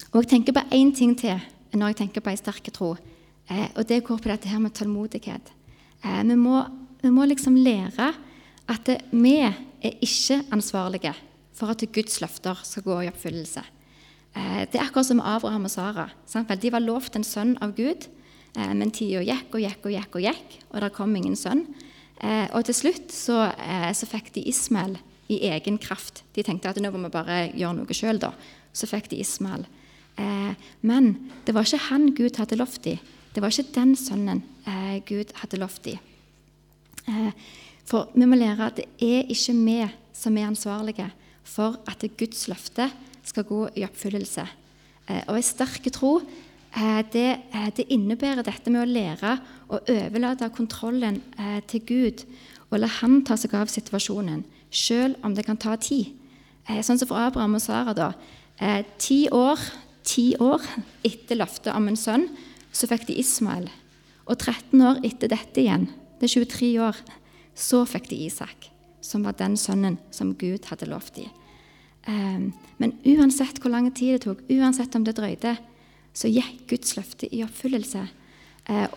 Og 0.10 0.24
jeg 0.24 0.30
tenker 0.30 0.56
på 0.56 0.66
én 0.74 0.92
ting 0.96 1.14
til 1.18 1.38
når 1.74 1.92
jeg 1.92 2.00
tenker 2.02 2.24
på 2.26 2.32
ei 2.32 2.40
sterk 2.40 2.72
tro. 2.74 2.96
Eh, 3.50 3.68
og 3.76 3.86
det 3.90 4.04
går 4.06 4.18
på 4.18 4.30
dette 4.32 4.50
her 4.50 4.62
med 4.62 4.74
tålmodighet. 4.74 5.52
Eh, 6.04 6.24
vi, 6.24 6.36
må, 6.36 6.64
vi, 7.02 7.12
må, 7.14 7.26
liksom 7.30 7.58
lære 7.58 8.14
at 8.70 8.94
vi 9.12 9.36
er 9.42 9.58
ikke 10.04 10.44
ansvarlige 10.54 11.16
for 11.58 11.74
at 11.74 11.84
Guds 11.94 12.22
løfter 12.24 12.62
skal 12.64 12.86
gå 12.86 13.02
i 13.04 13.10
oppfyllelse. 13.12 13.64
Eh, 14.38 14.64
det 14.70 14.78
er 14.78 14.86
akkurat 14.86 15.10
som 15.10 15.22
Abraham 15.24 15.68
og 15.68 15.74
Sara. 15.74 16.10
De 16.56 16.72
var 16.72 16.84
lovt 16.84 17.18
en 17.18 17.26
sønn 17.26 17.58
av 17.64 17.76
Gud, 17.76 18.08
eh, 18.56 18.74
men 18.74 18.92
tida 18.92 19.24
gikk 19.26 19.56
og 19.58 19.64
gikk 19.64 19.86
og 19.86 19.96
gikk, 19.96 20.16
og 20.16 20.26
gikk, 20.28 20.58
og 20.72 20.82
det 20.82 20.94
kom 20.94 21.16
ingen 21.16 21.36
sønn. 21.36 21.66
Eh, 22.22 22.48
og 22.54 22.66
til 22.66 22.76
slutt 22.76 23.12
så, 23.16 23.48
så 23.96 24.08
fikk 24.10 24.34
de 24.36 24.44
Ismael 24.48 24.98
i 25.30 25.42
egen 25.50 25.78
kraft. 25.78 26.24
De 26.36 26.44
tenkte 26.44 26.70
at 26.70 26.80
nå 26.82 26.92
må 26.92 27.06
vi 27.06 27.14
bare 27.14 27.40
gjøre 27.54 27.80
noe 27.80 27.96
sjøl, 27.96 28.20
da. 28.20 28.34
Så 28.74 28.90
fikk 28.90 29.10
de 29.12 29.22
Ismael. 29.22 29.66
Men 30.84 31.14
det 31.46 31.54
var 31.56 31.64
ikke 31.64 31.86
han 31.86 32.10
Gud 32.12 32.36
hadde 32.42 32.58
lovt 32.60 32.84
dem. 32.84 33.00
Det 33.32 33.40
var 33.40 33.54
ikke 33.54 33.72
den 33.78 33.94
sønnen 33.96 34.42
Gud 35.08 35.32
hadde 35.40 35.62
lovt 35.62 35.86
dem. 35.86 36.09
Eh, 37.10 37.32
for 37.90 38.12
vi 38.14 38.28
må 38.30 38.38
lære 38.38 38.70
at 38.70 38.80
det 38.80 38.88
er 39.02 39.30
ikke 39.32 39.56
vi 39.58 39.80
som 40.14 40.38
er 40.38 40.50
ansvarlige 40.50 41.08
for 41.48 41.80
at 41.90 42.04
Guds 42.18 42.48
løfte 42.52 42.90
skal 43.26 43.48
gå 43.48 43.64
i 43.80 43.86
oppfyllelse. 43.88 44.46
Eh, 45.10 45.24
og 45.28 45.40
en 45.40 45.46
sterk 45.46 45.90
tro 45.96 46.20
eh, 46.20 47.02
det, 47.14 47.30
det, 47.78 47.88
innebærer 47.90 48.46
dette 48.46 48.70
med 48.70 48.84
å 48.84 48.90
lære 48.90 49.36
å 49.70 49.82
overlate 49.82 50.52
kontrollen 50.54 51.22
til 51.70 51.86
Gud 51.86 52.26
og 52.70 52.80
la 52.82 52.90
Han 53.00 53.24
ta 53.26 53.38
seg 53.38 53.56
av 53.58 53.70
situasjonen 53.72 54.44
selv 54.70 55.18
om 55.26 55.34
det 55.34 55.48
kan 55.48 55.58
ta 55.58 55.76
tid. 55.82 56.14
Sånn 56.86 57.00
som 57.02 57.10
for 57.10 57.18
Abraham 57.18 57.56
og 57.58 57.64
Sara. 57.64 57.96
da. 57.98 58.12
Ti 59.02 59.24
år, 59.34 59.58
ti 60.06 60.36
år 60.38 60.62
etter 61.02 61.40
løftet 61.40 61.74
om 61.74 61.88
en 61.90 61.98
sønn, 61.98 62.28
så 62.70 62.86
fikk 62.86 63.08
de 63.08 63.18
Ismael. 63.18 63.66
Og 64.30 64.38
13 64.38 64.84
år 64.86 65.02
etter 65.08 65.32
dette 65.34 65.64
igjen, 65.64 65.88
er 66.28 66.34
23 66.46 66.70
år, 66.84 67.00
så 67.56 67.84
fikk 67.88 68.10
de 68.12 68.24
Isak, 68.26 68.70
som 69.02 69.26
var 69.28 69.38
den 69.40 69.58
sønnen 69.60 69.98
som 70.16 70.34
Gud 70.40 70.68
hadde 70.72 70.90
lovt 70.90 71.20
dem. 71.20 71.32
Eh, 72.08 72.48
men 72.80 72.96
uansett 73.06 73.60
hvor 73.62 73.74
lang 73.74 73.90
tid 73.92 74.18
det 74.18 74.24
tok, 74.28 74.44
uansett 74.50 74.96
om 74.96 75.06
det 75.08 75.18
drøyde, 75.20 75.58
så 76.16 76.32
gikk 76.32 76.66
Guds 76.72 76.96
løfte 76.98 77.30
i 77.36 77.44
oppfyllelse. 77.46 78.08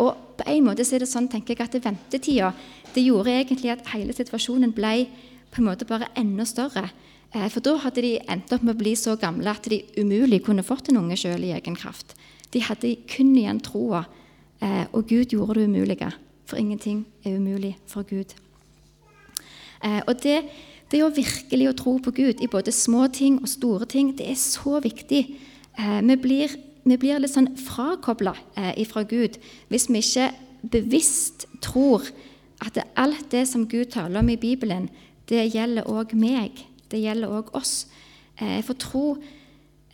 Og 0.04 0.36
på 0.36 0.44
en 0.52 0.64
måte 0.66 0.84
så 0.84 0.96
er 0.96 1.04
det 1.04 1.08
sånn 1.08 1.30
tenker 1.32 1.54
jeg, 1.54 1.64
at 1.64 1.84
ventetida 1.84 2.50
det 2.92 3.04
gjorde 3.06 3.32
egentlig 3.32 3.70
at 3.72 3.86
hele 3.94 4.12
situasjonen 4.12 4.74
ble 4.76 5.06
på 5.52 5.62
en 5.62 5.68
måte 5.70 5.86
bare 5.88 6.10
enda 6.18 6.44
større. 6.48 6.90
Eh, 7.32 7.46
for 7.52 7.64
da 7.64 7.78
hadde 7.80 8.04
de 8.04 8.16
endt 8.32 8.52
opp 8.52 8.66
med 8.66 8.74
å 8.74 8.80
bli 8.82 8.92
så 8.98 9.14
gamle 9.20 9.52
at 9.52 9.68
de 9.72 9.80
umulig 9.96 10.42
kunne 10.44 10.64
fått 10.66 10.90
en 10.90 11.00
unge 11.00 11.16
sjøl 11.20 11.46
i 11.46 11.54
egen 11.56 11.78
kraft. 11.78 12.16
De 12.52 12.60
hadde 12.64 12.98
kun 13.08 13.32
igjen 13.32 13.62
troa, 13.64 14.04
og 14.92 15.08
Gud 15.08 15.32
gjorde 15.32 15.56
det 15.58 15.64
umulige. 15.72 16.10
For 16.52 16.60
ingenting 16.60 17.06
er 17.24 17.38
umulig 17.38 17.78
for 17.88 18.04
Gud. 18.04 18.34
Eh, 19.80 20.02
og 20.04 20.18
det, 20.20 20.42
det 20.92 21.00
å 21.00 21.08
virkelig 21.08 21.70
å 21.70 21.76
tro 21.78 21.96
på 22.04 22.12
Gud 22.12 22.44
i 22.44 22.50
både 22.52 22.74
små 22.76 23.06
ting 23.08 23.38
og 23.40 23.48
store 23.48 23.88
ting, 23.88 24.12
det 24.18 24.28
er 24.28 24.36
så 24.36 24.82
viktig. 24.84 25.22
Vi 26.04 26.16
blir, 26.20 26.52
vi 26.84 26.98
blir 27.00 27.22
litt 27.22 27.32
sånn 27.32 27.54
frakobla 27.56 28.34
fra 28.90 29.02
Gud 29.08 29.38
hvis 29.72 29.88
vi 29.88 30.02
ikke 30.04 30.26
bevisst 30.68 31.46
tror 31.64 32.04
at 32.60 32.76
alt 33.00 33.30
det 33.32 33.46
som 33.48 33.64
Gud 33.64 33.94
taler 33.96 34.20
om 34.20 34.28
i 34.28 34.36
Bibelen, 34.36 34.90
det 35.32 35.48
gjelder 35.54 35.88
òg 35.88 36.12
meg. 36.12 36.60
Det 36.92 37.00
gjelder 37.00 37.32
òg 37.32 37.54
oss. 37.56 37.86
Eh, 38.36 38.60
for 38.62 38.76
tro, 38.78 39.16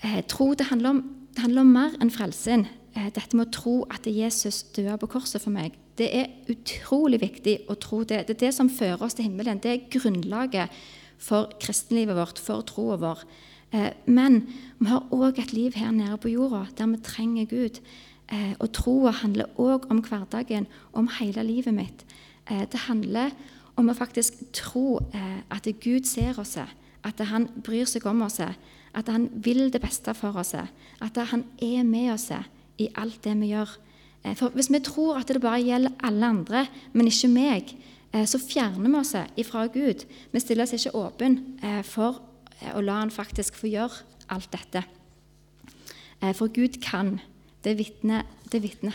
eh, 0.03 0.21
tro 0.27 0.51
det, 0.55 0.67
handler 0.67 0.91
om, 0.91 1.03
det 1.35 1.47
handler 1.47 1.61
om 1.61 1.73
mer 1.73 1.97
enn 2.03 2.11
frelsen. 2.11 2.67
Eh, 2.97 3.11
dette 3.15 3.37
med 3.37 3.47
å 3.47 3.55
tro 3.55 3.77
at 3.91 4.07
Jesus 4.11 4.65
døde 4.75 4.99
på 4.99 5.13
korset 5.15 5.43
for 5.43 5.55
meg. 5.55 5.77
Det 5.99 6.09
er 6.15 6.31
utrolig 6.53 7.21
viktig 7.23 7.57
å 7.69 7.77
tro 7.81 8.05
det. 8.05 8.25
Det 8.29 8.37
er 8.37 8.45
det 8.47 8.55
som 8.57 8.71
fører 8.71 9.03
oss 9.05 9.19
til 9.19 9.27
himmelen. 9.27 9.61
Det 9.63 9.73
er 9.73 9.87
grunnlaget 9.91 10.75
for 11.19 11.51
kristenlivet 11.61 12.17
vårt, 12.17 12.39
for 12.39 12.63
troa 12.67 12.99
vår. 13.03 13.25
Men 14.07 14.45
vi 14.79 14.89
har 14.89 15.11
òg 15.13 15.41
et 15.43 15.53
liv 15.53 15.75
her 15.77 15.91
nede 15.93 16.17
på 16.23 16.31
jorda 16.33 16.69
der 16.79 16.93
vi 16.93 17.03
trenger 17.05 17.51
Gud. 17.51 17.81
Og 18.63 18.71
troa 18.77 19.13
handler 19.25 19.51
òg 19.59 19.89
om 19.91 20.01
hverdagen, 20.05 20.69
om 20.93 21.11
hele 21.19 21.45
livet 21.45 21.75
mitt. 21.75 22.07
Det 22.49 22.87
handler 22.87 23.35
om 23.79 23.91
å 23.91 23.97
faktisk 23.97 24.41
tro 24.57 24.99
eh, 25.15 25.41
at 25.55 25.69
Gud 25.83 26.07
ser 26.09 26.39
oss, 26.41 26.57
at 26.59 27.21
han 27.31 27.47
bryr 27.65 27.87
seg 27.89 28.07
om 28.11 28.25
oss, 28.27 28.41
at 28.43 29.11
han 29.13 29.29
vil 29.45 29.69
det 29.71 29.83
beste 29.85 30.15
for 30.19 30.37
oss, 30.41 30.55
at 30.57 31.21
han 31.31 31.45
er 31.63 31.85
med 31.87 32.13
oss 32.17 32.31
i 32.79 32.89
alt 32.99 33.23
det 33.25 33.37
vi 33.39 33.53
gjør. 33.53 33.77
Eh, 34.25 34.35
for 34.37 34.49
Hvis 34.49 34.71
vi 34.73 34.81
tror 34.85 35.19
at 35.19 35.29
det 35.29 35.41
bare 35.41 35.63
gjelder 35.63 35.95
alle 36.05 36.27
andre, 36.27 36.67
men 36.93 37.07
ikke 37.07 37.29
meg, 37.29 37.75
eh, 38.13 38.27
så 38.27 38.39
fjerner 38.39 38.89
vi 38.89 38.97
oss 38.97 39.15
ifra 39.37 39.67
Gud. 39.67 40.05
Vi 40.33 40.41
stiller 40.41 40.65
oss 40.65 40.73
ikke 40.73 40.95
åpen 40.95 41.59
eh, 41.63 41.83
for 41.83 42.23
å 42.75 42.81
la 42.81 43.01
han 43.01 43.11
faktisk 43.11 43.55
få 43.55 43.71
gjøre 43.71 44.03
alt 44.29 44.51
dette. 44.53 44.83
For 46.35 46.51
Gud 46.51 46.81
kan. 46.83 47.21
Det 47.63 47.77
vitner, 47.79 48.25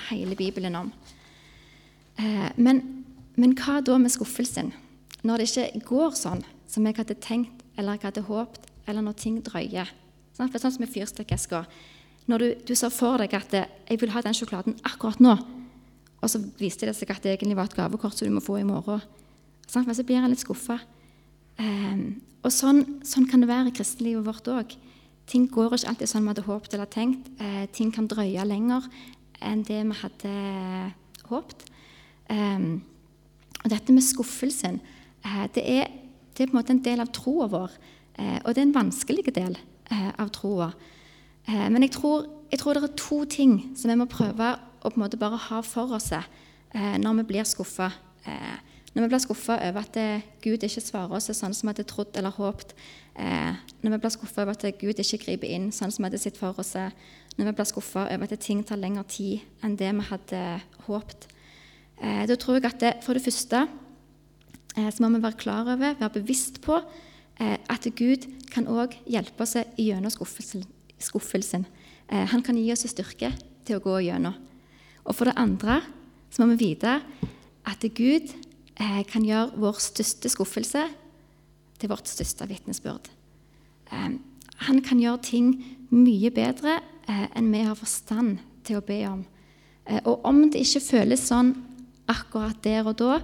hele 0.10 0.36
Bibelen 0.36 0.76
om. 0.76 0.92
Men, 2.58 3.06
men 3.36 3.54
hva 3.56 3.80
da 3.80 3.96
med 3.98 4.12
skuffelsen? 4.12 4.74
Når 5.24 5.38
det 5.38 5.48
ikke 5.48 5.86
går 5.88 6.12
sånn 6.20 6.44
som 6.68 6.84
jeg 6.86 6.98
hadde 6.98 7.16
tenkt 7.24 7.64
eller 7.78 7.96
jeg 7.96 8.10
hadde 8.10 8.26
håpet, 8.28 8.68
eller 8.86 9.02
når 9.02 9.16
ting 9.16 9.40
drøyer. 9.40 9.88
Sånn, 10.36 10.52
sånn 10.52 10.76
som 10.76 10.84
med 10.84 10.92
fyrstikkeska. 10.92 11.64
Når 12.28 12.38
du, 12.40 12.48
du 12.70 12.76
ser 12.76 12.90
for 12.94 13.18
deg 13.20 13.34
at 13.34 13.54
'jeg 13.54 14.00
vil 14.02 14.12
ha 14.12 14.22
den 14.22 14.34
sjokoladen 14.34 14.80
akkurat 14.84 15.20
nå', 15.20 15.38
og 16.24 16.30
så 16.32 16.40
viste 16.60 16.88
det 16.88 16.96
seg 16.96 17.12
at 17.12 17.24
det 17.24 17.34
egentlig 17.36 17.58
var 17.60 17.68
et 17.68 17.76
gavekort 17.76 18.16
som 18.16 18.28
du 18.28 18.34
må 18.34 18.44
få 18.44 18.62
i 18.62 18.68
morgen, 18.68 19.02
sånn, 19.68 19.88
så 19.92 20.06
blir 20.08 20.22
jeg 20.22 20.32
litt 20.32 20.44
skuffa. 20.44 20.80
Um, 21.60 21.66
ehm, 21.66 22.06
og 22.44 22.52
sånn, 22.52 22.82
sånn, 23.04 23.28
kan 23.28 23.44
det 23.44 23.50
være 23.50 23.72
i 23.72 23.76
kristenlivet 23.76 24.26
vårt 24.26 24.48
òg. 24.52 24.76
Ting 25.28 25.48
går 25.52 25.76
ikke 25.76 25.92
alltid 25.92 26.12
sånn 26.12 26.24
vi 26.26 26.32
hadde 26.34 26.46
håpet 26.48 26.74
eller 26.76 26.90
tenkt. 26.92 27.28
Uh, 27.40 27.66
ting 27.76 27.92
kan 27.92 28.08
drøye 28.08 28.44
lenger 28.48 28.88
enn 29.44 29.64
det 29.68 29.82
vi 29.84 30.00
hadde 30.00 30.34
håpet. 31.30 31.68
Um, 32.32 32.84
og 33.64 33.70
dette 33.72 33.96
med 33.96 34.04
skuffelsen, 34.04 34.80
uh, 35.24 35.46
det, 35.56 35.64
er, 35.64 35.92
det, 36.36 36.44
er, 36.44 36.48
på 36.48 36.54
en 36.54 36.60
måte 36.60 36.76
en 36.76 36.84
del 36.84 37.04
av 37.04 37.12
troa 37.16 37.48
vår. 37.52 37.78
Uh, 38.20 38.40
og 38.44 38.52
det 38.52 38.64
er 38.64 38.68
en 38.68 38.78
vanskelig 38.80 39.28
del 39.36 39.58
av 39.94 40.32
troa. 40.34 40.72
Eh, 41.48 41.70
men 41.70 41.84
jeg 41.84 41.92
tror, 41.98 42.28
jeg 42.52 42.60
tror, 42.60 42.74
det 42.78 42.84
er 42.84 42.96
to 43.00 43.24
ting 43.26 43.58
som 43.76 43.92
vi 43.92 44.00
må 44.00 44.08
prøve 44.10 44.54
å 44.84 44.92
på 44.92 44.98
en 44.98 45.04
måte 45.04 45.20
bare 45.20 45.40
ha 45.50 45.62
for 45.66 45.96
oss 45.96 46.12
eh, 46.14 46.96
når 47.02 47.22
vi 47.22 47.28
blir 47.34 47.48
skuffa. 47.48 47.90
Eh, 48.28 48.56
når 48.94 49.06
vi 49.06 49.10
blir 49.12 49.24
skuffa 49.24 49.58
over 49.68 49.82
at 49.82 49.98
Gud 50.44 50.64
ikke 50.64 50.84
svarer 50.84 51.18
oss 51.18 51.32
sånn 51.34 51.56
som 51.56 51.68
vi 51.68 51.74
hadde 51.74 51.88
trodd 51.90 52.14
eller 52.20 52.36
håpet. 52.36 52.76
Når 53.18 53.90
vi 53.90 53.98
blir 54.04 54.12
skuffa 54.14 54.44
over 54.44 54.54
at 54.54 54.78
Gud 54.78 55.00
ikke 55.02 55.18
griper 55.24 55.50
inn 55.50 55.72
sånn 55.74 55.90
som 55.90 56.04
vi 56.04 56.12
hadde 56.12 56.20
sett 56.22 56.38
for 56.38 56.54
oss. 56.62 56.76
Når 56.78 57.48
vi 57.50 57.54
blir 57.58 57.66
skuffa 57.66 58.04
over 58.14 58.30
at 58.30 58.44
ting 58.46 58.62
tar 58.62 58.78
lengre 58.78 59.02
tid 59.10 59.66
enn 59.66 59.80
det 59.82 59.90
vi 59.98 60.06
hadde 60.12 60.44
håpet. 60.86 61.26
Da 62.04 62.38
tror 62.38 62.60
jeg 62.60 62.70
at 62.70 62.86
det, 62.86 62.94
for 63.02 63.18
det 63.18 63.26
første 63.26 63.64
så 64.78 65.02
må 65.02 65.10
vi 65.16 65.24
være 65.26 65.42
klar 65.42 65.74
over, 65.74 65.98
være 65.98 66.14
bevisst 66.22 66.62
på, 66.62 66.78
at 67.42 67.90
Gud 67.98 68.30
kan 68.54 68.70
òg 68.70 68.94
hjelpe 69.10 69.42
oss 69.42 69.58
gjennom 69.74 70.14
skuffelsen 70.14 70.70
skuffelsen. 71.04 71.66
Eh, 72.08 72.26
han 72.30 72.44
kan 72.44 72.58
gi 72.58 72.72
oss 72.74 72.86
styrke 72.90 73.34
til 73.66 73.78
å 73.78 73.84
gå 73.84 74.00
gjennom. 74.08 74.36
Og 75.04 75.16
for 75.16 75.30
det 75.30 75.38
andre 75.40 75.82
så 76.32 76.44
må 76.44 76.54
vi 76.54 76.72
vite 76.72 77.00
at 77.70 77.86
Gud 77.96 78.32
eh, 78.32 79.02
kan 79.10 79.26
gjøre 79.26 79.60
vår 79.60 79.82
største 79.84 80.32
skuffelse 80.32 80.86
til 81.80 81.92
vårt 81.92 82.10
største 82.12 82.48
vitnesbyrd. 82.50 83.12
Eh, 83.92 84.10
han 84.68 84.82
kan 84.86 85.02
gjøre 85.02 85.24
ting 85.26 85.54
mye 85.94 86.32
bedre 86.34 86.80
enn 87.04 87.50
vi 87.52 87.66
har 87.68 87.76
forstand 87.76 88.38
til 88.64 88.80
å 88.80 88.86
be 88.86 89.02
om. 89.10 89.26
Og 90.08 90.24
om 90.24 90.38
det 90.48 90.62
ikke 90.64 90.80
føles 90.86 91.26
sånn 91.28 91.50
akkurat 92.08 92.62
der 92.64 92.88
og 92.88 92.96
da, 93.02 93.18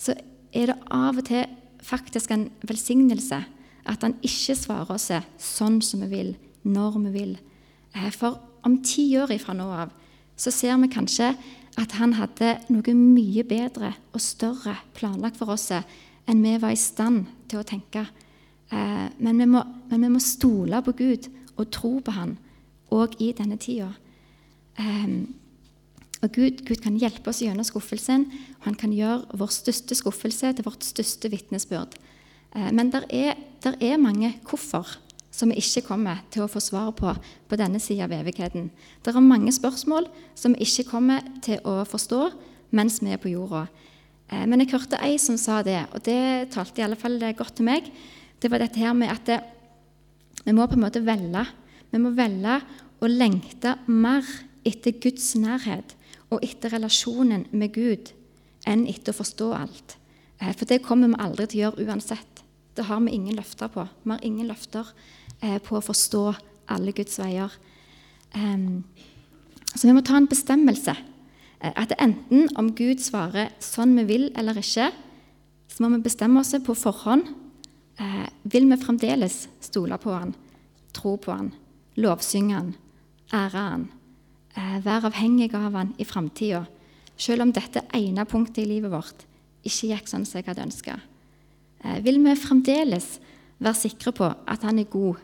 så 0.00 0.14
er 0.56 0.70
det 0.70 0.78
av 0.88 1.18
og 1.20 1.26
til 1.28 1.44
faktisk 1.84 2.32
en 2.32 2.46
velsignelse 2.64 3.42
at 3.88 4.04
han 4.04 4.16
ikke 4.24 4.56
svarer 4.56 4.94
oss 4.96 5.10
sånn 5.42 5.80
som 5.84 6.02
vi 6.04 6.08
vil, 6.12 6.32
når 6.66 6.98
vi 7.06 7.14
vil. 7.14 7.38
Eh, 7.94 8.10
for 8.12 8.40
om 8.66 8.80
ti 8.84 9.10
år 9.18 9.32
ifra 9.34 9.54
nå 9.56 9.68
av 9.70 9.94
så 10.38 10.52
ser 10.54 10.76
vi 10.78 10.90
kanskje 10.92 11.32
at 11.78 11.94
han 11.98 12.14
hadde 12.18 12.56
noe 12.70 12.94
mye 12.94 13.44
bedre 13.46 13.92
og 14.12 14.22
større 14.22 14.76
planlagt 14.94 15.38
for 15.38 15.54
oss 15.54 15.70
enn 15.72 16.42
vi 16.42 16.54
var 16.60 16.74
i 16.74 16.78
stand 16.78 17.26
til 17.50 17.60
å 17.60 17.66
tenke. 17.66 18.04
Eh, 18.70 19.06
men 19.18 19.40
vi 19.40 19.48
må, 19.50 19.62
men 19.90 20.04
vi 20.06 20.12
må 20.12 20.22
stole 20.22 20.82
på 20.84 20.94
Gud 20.98 21.28
og 21.56 21.70
tro 21.74 21.98
på 22.04 22.14
Han 22.14 22.36
òg 22.94 23.18
i 23.20 23.32
denne 23.36 23.58
tida. 23.60 23.90
Eh, 24.78 25.08
og 26.18 26.32
Gud, 26.34 26.64
Gud, 26.66 26.80
kan 26.82 26.98
hjelpe 26.98 27.30
oss 27.30 27.44
gjennom 27.44 27.66
skuffelsen, 27.66 28.24
og 28.58 28.64
han 28.66 28.74
kan 28.74 28.90
gjøre 28.90 29.38
vår 29.38 29.52
største 29.54 29.94
skuffelse 29.94 30.50
til 30.50 30.66
vårt 30.66 30.82
største 30.82 31.30
vitnesbyrd. 31.30 31.94
Men 32.74 32.88
det 32.90 33.04
er, 33.14 33.36
der 33.62 33.76
er 33.78 34.00
mange 34.02 34.32
hvorfor 34.48 34.96
som 35.38 35.52
vi 35.52 35.60
ikke 35.62 35.84
kommer 35.86 36.22
til 36.34 36.42
å 36.42 36.50
få 36.50 36.60
svar 36.62 36.90
på 36.98 37.12
på 37.48 37.58
denne 37.58 37.78
sida 37.82 38.08
av 38.08 38.14
evigheten. 38.16 38.70
Det 39.02 39.14
er 39.14 39.22
mange 39.22 39.52
spørsmål 39.54 40.08
som 40.34 40.56
vi 40.56 40.66
ikke 40.66 40.88
kommer 40.90 41.22
til 41.44 41.62
å 41.62 41.84
forstå 41.86 42.22
mens 42.74 42.98
vi 43.02 43.14
er 43.14 43.22
på 43.22 43.30
jorda. 43.30 43.68
Eh, 44.28 44.44
men 44.46 44.64
jeg 44.64 44.72
hørte 44.74 45.00
ei 45.04 45.16
som 45.22 45.38
sa 45.40 45.62
det, 45.62 45.80
og 45.94 46.02
det 46.04 46.50
talte 46.54 46.82
i 46.82 46.86
alle 46.86 46.98
fall 46.98 47.20
godt 47.38 47.58
til 47.60 47.68
meg. 47.68 47.86
Det 48.38 48.50
var 48.50 48.62
dette 48.62 48.82
her 48.82 48.96
med 48.98 49.12
at 49.14 49.24
det, 49.30 49.38
vi 50.44 50.54
må 50.54 50.66
på 50.66 50.78
en 50.78 50.84
måte 50.86 51.04
velge. 51.04 51.46
Vi 51.90 52.02
må 52.02 52.12
velge 52.16 52.58
å 53.00 53.08
lengte 53.08 53.76
mer 53.86 54.26
etter 54.66 54.98
Guds 55.00 55.32
nærhet 55.38 55.94
og 56.28 56.42
etter 56.44 56.74
relasjonen 56.74 57.46
med 57.56 57.72
Gud 57.72 58.12
enn 58.68 58.84
etter 58.90 59.14
å 59.14 59.20
forstå 59.22 59.52
alt. 59.56 59.96
Eh, 60.42 60.52
for 60.52 60.66
det 60.66 60.82
kommer 60.84 61.14
vi 61.14 61.22
aldri 61.24 61.46
til 61.46 61.60
å 61.60 61.62
gjøre 61.68 61.88
uansett. 61.88 62.42
Det 62.76 62.86
har 62.86 63.00
vi 63.02 63.16
ingen 63.16 63.38
løfter 63.38 63.70
på. 63.72 63.86
Vi 64.04 64.12
har 64.12 64.26
ingen 64.26 64.50
løfter 64.50 64.90
på 65.40 65.76
å 65.78 65.84
forstå 65.84 66.22
alle 66.74 66.92
Guds 66.96 67.18
veier. 67.20 67.52
Så 69.74 69.86
vi 69.86 69.94
må 69.94 70.02
ta 70.02 70.16
en 70.18 70.26
bestemmelse. 70.30 70.96
Eh, 71.60 71.74
at 71.74 71.94
enten 71.98 72.48
om 72.58 72.72
Gud 72.76 73.02
svarer 73.02 73.52
sånn 73.62 73.96
vi 73.98 74.06
vil 74.08 74.26
eller 74.38 74.58
ikke, 74.60 74.90
så 75.68 75.84
må 75.84 75.92
vi 75.96 76.04
bestemme 76.06 76.42
oss 76.42 76.54
på 76.64 76.76
forhånd. 76.78 77.28
Eh, 77.98 78.26
vil 78.44 78.68
vi 78.70 78.78
fremdeles 78.80 79.46
stole 79.60 79.98
på 79.98 80.14
Han, 80.14 80.34
tro 80.94 81.16
på 81.16 81.34
Han, 81.34 81.52
lovsynge 81.98 82.54
Han, 82.54 82.74
ære 83.32 83.64
Han, 83.70 83.88
være 84.84 85.10
avhengig 85.10 85.52
av 85.54 85.74
Han 85.74 85.94
i 85.98 86.06
framtida, 86.06 86.64
selv 87.18 87.42
om 87.42 87.52
dette 87.52 87.82
ene 87.94 88.24
punktet 88.26 88.64
i 88.64 88.70
livet 88.70 88.90
vårt 88.90 89.26
ikke 89.66 89.90
gikk 89.90 90.06
sånn 90.08 90.24
som 90.24 90.38
jeg 90.38 90.46
hadde 90.46 90.64
ønska? 90.64 90.94
Vil 92.02 92.20
vi 92.22 92.34
fremdeles 92.38 93.18
være 93.58 93.74
sikre 93.76 94.12
på 94.14 94.28
at 94.30 94.62
Han 94.62 94.78
er 94.78 94.90
god, 94.90 95.18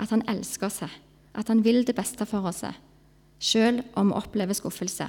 at 0.00 0.12
han 0.14 0.24
elsker 0.28 0.68
oss, 0.68 0.82
at 0.82 1.48
han 1.48 1.64
vil 1.64 1.84
det 1.86 1.96
beste 1.98 2.26
for 2.28 2.46
oss, 2.48 2.64
selv 3.40 3.84
om 3.96 4.10
vi 4.10 4.18
opplever 4.18 4.56
skuffelse. 4.56 5.08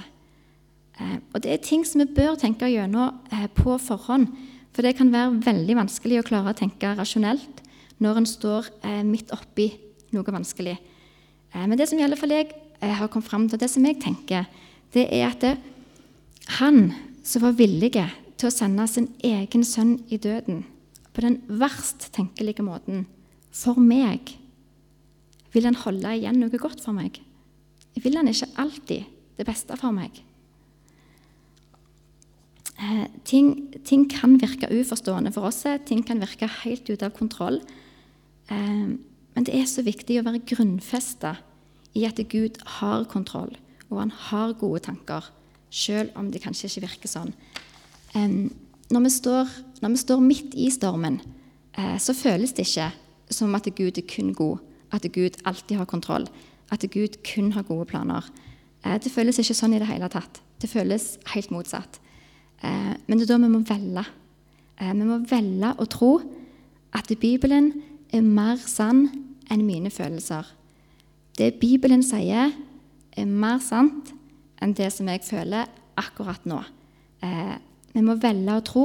Eh, 1.00 1.18
og 1.32 1.42
Det 1.42 1.52
er 1.52 1.64
ting 1.64 1.84
som 1.86 2.02
vi 2.02 2.14
bør 2.14 2.36
tenke 2.40 2.68
gjennom 2.70 3.20
eh, 3.32 3.48
på 3.48 3.78
forhånd. 3.80 4.28
For 4.72 4.84
det 4.84 4.96
kan 4.96 5.12
være 5.12 5.42
veldig 5.44 5.76
vanskelig 5.76 6.20
å 6.20 6.26
klare 6.26 6.52
å 6.52 6.56
tenke 6.56 6.94
rasjonelt 6.96 7.60
når 8.00 8.22
en 8.22 8.28
står 8.28 8.70
eh, 8.84 9.02
midt 9.04 9.32
oppi 9.34 9.70
noe 10.12 10.32
vanskelig. 10.32 10.76
Men 11.52 11.76
det 11.76 11.84
som 11.88 11.98
i 12.00 12.04
alle 12.04 12.16
fall 12.16 12.32
jeg 12.32 12.48
har 12.80 13.08
kommet 13.12 13.28
fram 13.28 13.44
til, 13.48 13.60
det 13.60 13.68
som 13.68 13.84
jeg 13.84 13.98
tenker, 14.00 14.46
det 14.92 15.04
er 15.12 15.26
at 15.26 15.42
det, 15.44 15.50
han 16.56 16.94
som 17.24 17.44
var 17.44 17.58
villig 17.58 17.92
til 17.92 18.48
å 18.48 18.52
sende 18.52 18.86
sin 18.88 19.10
egen 19.24 19.64
sønn 19.64 19.98
i 20.08 20.16
døden 20.20 20.62
på 21.12 21.24
den 21.24 21.38
verst 21.60 22.08
tenkelige 22.16 22.64
måten 22.64 23.04
for 23.52 23.76
meg 23.76 24.32
vil 25.52 25.68
han 25.68 25.78
holde 25.84 26.16
igjen 26.16 26.40
noe 26.40 26.60
godt 26.60 26.82
for 26.84 26.96
meg? 26.96 27.20
Vil 28.00 28.16
han 28.16 28.30
ikke 28.30 28.50
alltid 28.60 29.08
det 29.38 29.46
beste 29.48 29.76
for 29.80 29.94
meg? 29.94 30.22
Eh, 32.82 33.06
ting, 33.28 33.52
ting, 33.86 34.08
kan 34.10 34.38
virke 34.40 34.70
uforstående 34.72 35.32
for 35.34 35.50
oss, 35.50 35.62
ting 35.86 36.02
kan 36.06 36.22
virke 36.22 36.48
helt 36.62 36.88
ute 36.88 37.06
av 37.06 37.14
kontroll. 37.14 37.60
Eh, 38.50 38.96
men 39.32 39.46
det 39.46 39.54
er 39.54 39.68
så 39.68 39.84
viktig 39.84 40.18
å 40.18 40.24
være 40.26 40.42
grunnfesta 40.48 41.36
i 41.96 42.06
at 42.08 42.20
Gud 42.32 42.58
har 42.80 43.04
kontroll, 43.12 43.52
og 43.90 44.00
han 44.00 44.12
har 44.30 44.56
gode 44.60 44.82
tanker, 44.88 45.28
selv 45.72 46.16
om 46.18 46.30
det 46.32 46.42
kanskje 46.44 46.68
ikke 46.68 46.86
virker 46.88 47.12
sånn. 47.12 47.32
Eh, 48.16 48.48
når, 48.92 49.06
vi 49.06 49.14
står, 49.14 49.54
når, 49.84 49.94
vi 49.94 50.02
står, 50.02 50.24
midt 50.24 50.56
i 50.56 50.68
stormen, 50.72 51.20
eh, 51.76 51.96
så 52.00 52.16
føles 52.16 52.56
det 52.56 52.66
ikke 52.66 52.90
som 53.32 53.54
at 53.56 53.68
Gud 53.76 54.00
er 54.00 54.08
kun 54.08 54.32
god 54.36 54.71
at 54.92 55.06
Gud 55.12 55.38
alltid 55.44 55.78
har 55.78 55.88
kontroll, 55.88 56.26
at 56.72 56.84
Gud 56.90 57.20
kun 57.26 57.52
har 57.52 57.66
gode 57.68 57.86
planer. 57.90 58.26
Eh, 58.84 58.98
det 58.98 59.12
føles 59.12 59.38
ikke 59.38 59.56
sånn 59.56 59.76
i 59.76 59.80
det 59.82 59.88
hele 59.90 60.08
tatt. 60.12 60.40
Det 60.62 60.70
føles 60.70 61.16
helt 61.34 61.52
motsatt. 61.54 62.00
Eh, 62.62 62.94
men 63.06 63.18
det 63.18 63.26
er 63.26 63.34
da 63.34 63.40
vi 63.42 63.52
må 63.52 63.62
velge. 63.66 64.04
Eh, 64.78 64.92
vi 64.92 65.06
må 65.06 65.20
velge 65.28 65.74
å 65.78 65.88
tro 65.90 66.12
at 66.92 67.12
Bibelen 67.20 67.72
er 68.12 68.24
mer 68.24 68.58
sann 68.60 69.06
enn 69.50 69.64
mine 69.66 69.90
følelser. 69.90 70.46
Det 71.38 71.54
Bibelen 71.60 72.02
sier, 72.04 72.52
er 73.12 73.28
mer 73.28 73.58
sant 73.60 74.12
enn 74.62 74.74
det 74.76 74.90
som 74.92 75.08
jeg 75.08 75.24
føler 75.24 75.68
akkurat 76.00 76.44
nå. 76.48 76.58
Vi 77.92 78.00
må 78.04 78.14
velge 78.20 78.54
å 78.56 78.64
tro 78.64 78.84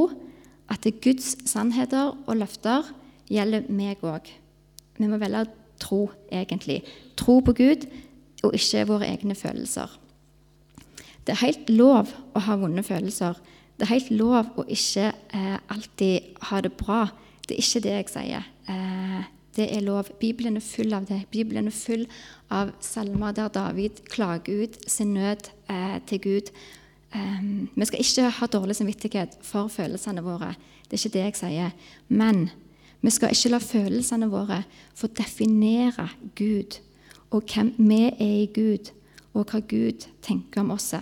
at 0.72 0.84
Guds 1.04 1.36
sannheter 1.48 2.12
og 2.12 2.40
løfter 2.40 2.90
gjelder 3.32 3.70
meg 3.72 4.04
òg. 4.04 4.28
Vi 5.00 5.08
må 5.08 5.20
velge 5.20 5.46
tro, 5.80 6.08
egentlig. 6.32 6.82
Tro 7.18 7.40
på 7.40 7.54
Gud 7.58 7.88
og 8.44 8.54
ikke 8.56 8.86
våre 8.90 9.08
egne 9.10 9.36
følelser. 9.36 9.92
Det 11.28 11.36
er 11.36 11.44
helt 11.44 11.70
lov 11.70 12.12
å 12.36 12.44
ha 12.46 12.56
vonde 12.60 12.84
følelser. 12.88 13.40
Det 13.78 13.86
er 13.86 13.94
helt 13.94 14.12
lov 14.16 14.54
å 14.58 14.64
ikke 14.72 15.10
eh, 15.12 15.58
alltid 15.70 16.38
ha 16.50 16.62
det 16.64 16.72
bra. 16.80 17.02
Det 17.48 17.58
er 17.58 17.66
ikke 17.66 17.84
det 17.84 17.96
jeg 17.98 18.12
sier. 18.14 18.48
Eh, 18.72 19.26
det 19.58 19.68
er 19.74 19.84
lov. 19.84 20.10
Bibelen 20.22 20.58
er 20.58 20.66
full 20.66 20.94
av 20.94 21.08
det. 21.10 21.24
Bibelen 21.34 21.68
er 21.68 21.76
full 21.76 22.06
av 22.54 22.72
salmer 22.84 23.36
der 23.36 23.52
David 23.54 24.04
klager 24.14 24.64
ut 24.64 24.78
sin 24.90 25.16
nød 25.18 25.50
eh, 25.70 25.98
til 26.08 26.22
Gud. 26.24 26.54
Um, 27.16 27.70
vi 27.76 27.86
skal 27.88 28.04
ikke 28.04 28.30
ha 28.38 28.48
dårlig 28.52 28.76
samvittighet 28.76 29.38
for 29.42 29.72
følelsene 29.72 30.24
våre. 30.26 30.54
Det 30.86 30.98
er 30.98 31.02
ikke 31.02 31.14
det 31.16 31.24
jeg 31.24 31.38
sier. 31.40 31.76
Men 32.08 32.50
vi 33.08 33.14
skal 33.16 33.32
ikke 33.32 33.54
la 33.54 33.60
følelsene 33.64 34.28
våre 34.28 34.64
få 34.98 35.08
definere 35.16 36.10
Gud 36.36 36.82
og 37.32 37.44
hvem 37.48 37.74
vi 37.78 38.02
er 38.08 38.34
i 38.44 38.50
Gud, 38.52 38.92
og 39.34 39.52
hva 39.52 39.60
Gud 39.64 40.08
tenker 40.24 40.64
om 40.64 40.72
oss. 40.76 40.94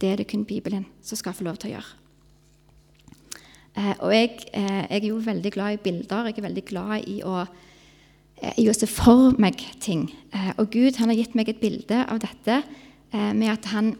Det 0.00 0.10
er 0.10 0.20
det 0.20 0.28
kun 0.28 0.44
Bibelen 0.44 0.86
som 1.04 1.16
skal 1.16 1.36
få 1.36 1.46
lov 1.46 1.56
til 1.60 1.70
å 1.70 1.76
gjøre. 1.76 1.92
Eh, 3.76 3.94
og 4.00 4.12
jeg, 4.14 4.30
eh, 4.52 4.84
jeg, 4.88 5.02
er 5.02 5.08
jo 5.08 5.20
veldig 5.20 5.52
glad 5.52 5.76
i 5.76 5.82
bilder. 5.84 6.30
Jeg 6.30 6.38
er 6.38 6.48
veldig 6.48 6.64
glad 6.64 7.08
i 7.08 7.20
å, 7.24 7.44
eh, 8.42 8.54
i 8.64 8.68
å 8.68 8.74
se 8.74 8.88
for 8.88 9.36
meg 9.38 9.60
ting. 9.80 10.10
Og 10.58 10.70
Gud 10.70 10.96
har 10.96 11.12
gitt 11.12 11.34
meg 11.34 11.48
et 11.48 11.60
bilde 11.60 12.04
av 12.08 12.20
dette 12.20 12.62
med 13.12 13.48
at 13.48 13.64
han, 13.66 13.96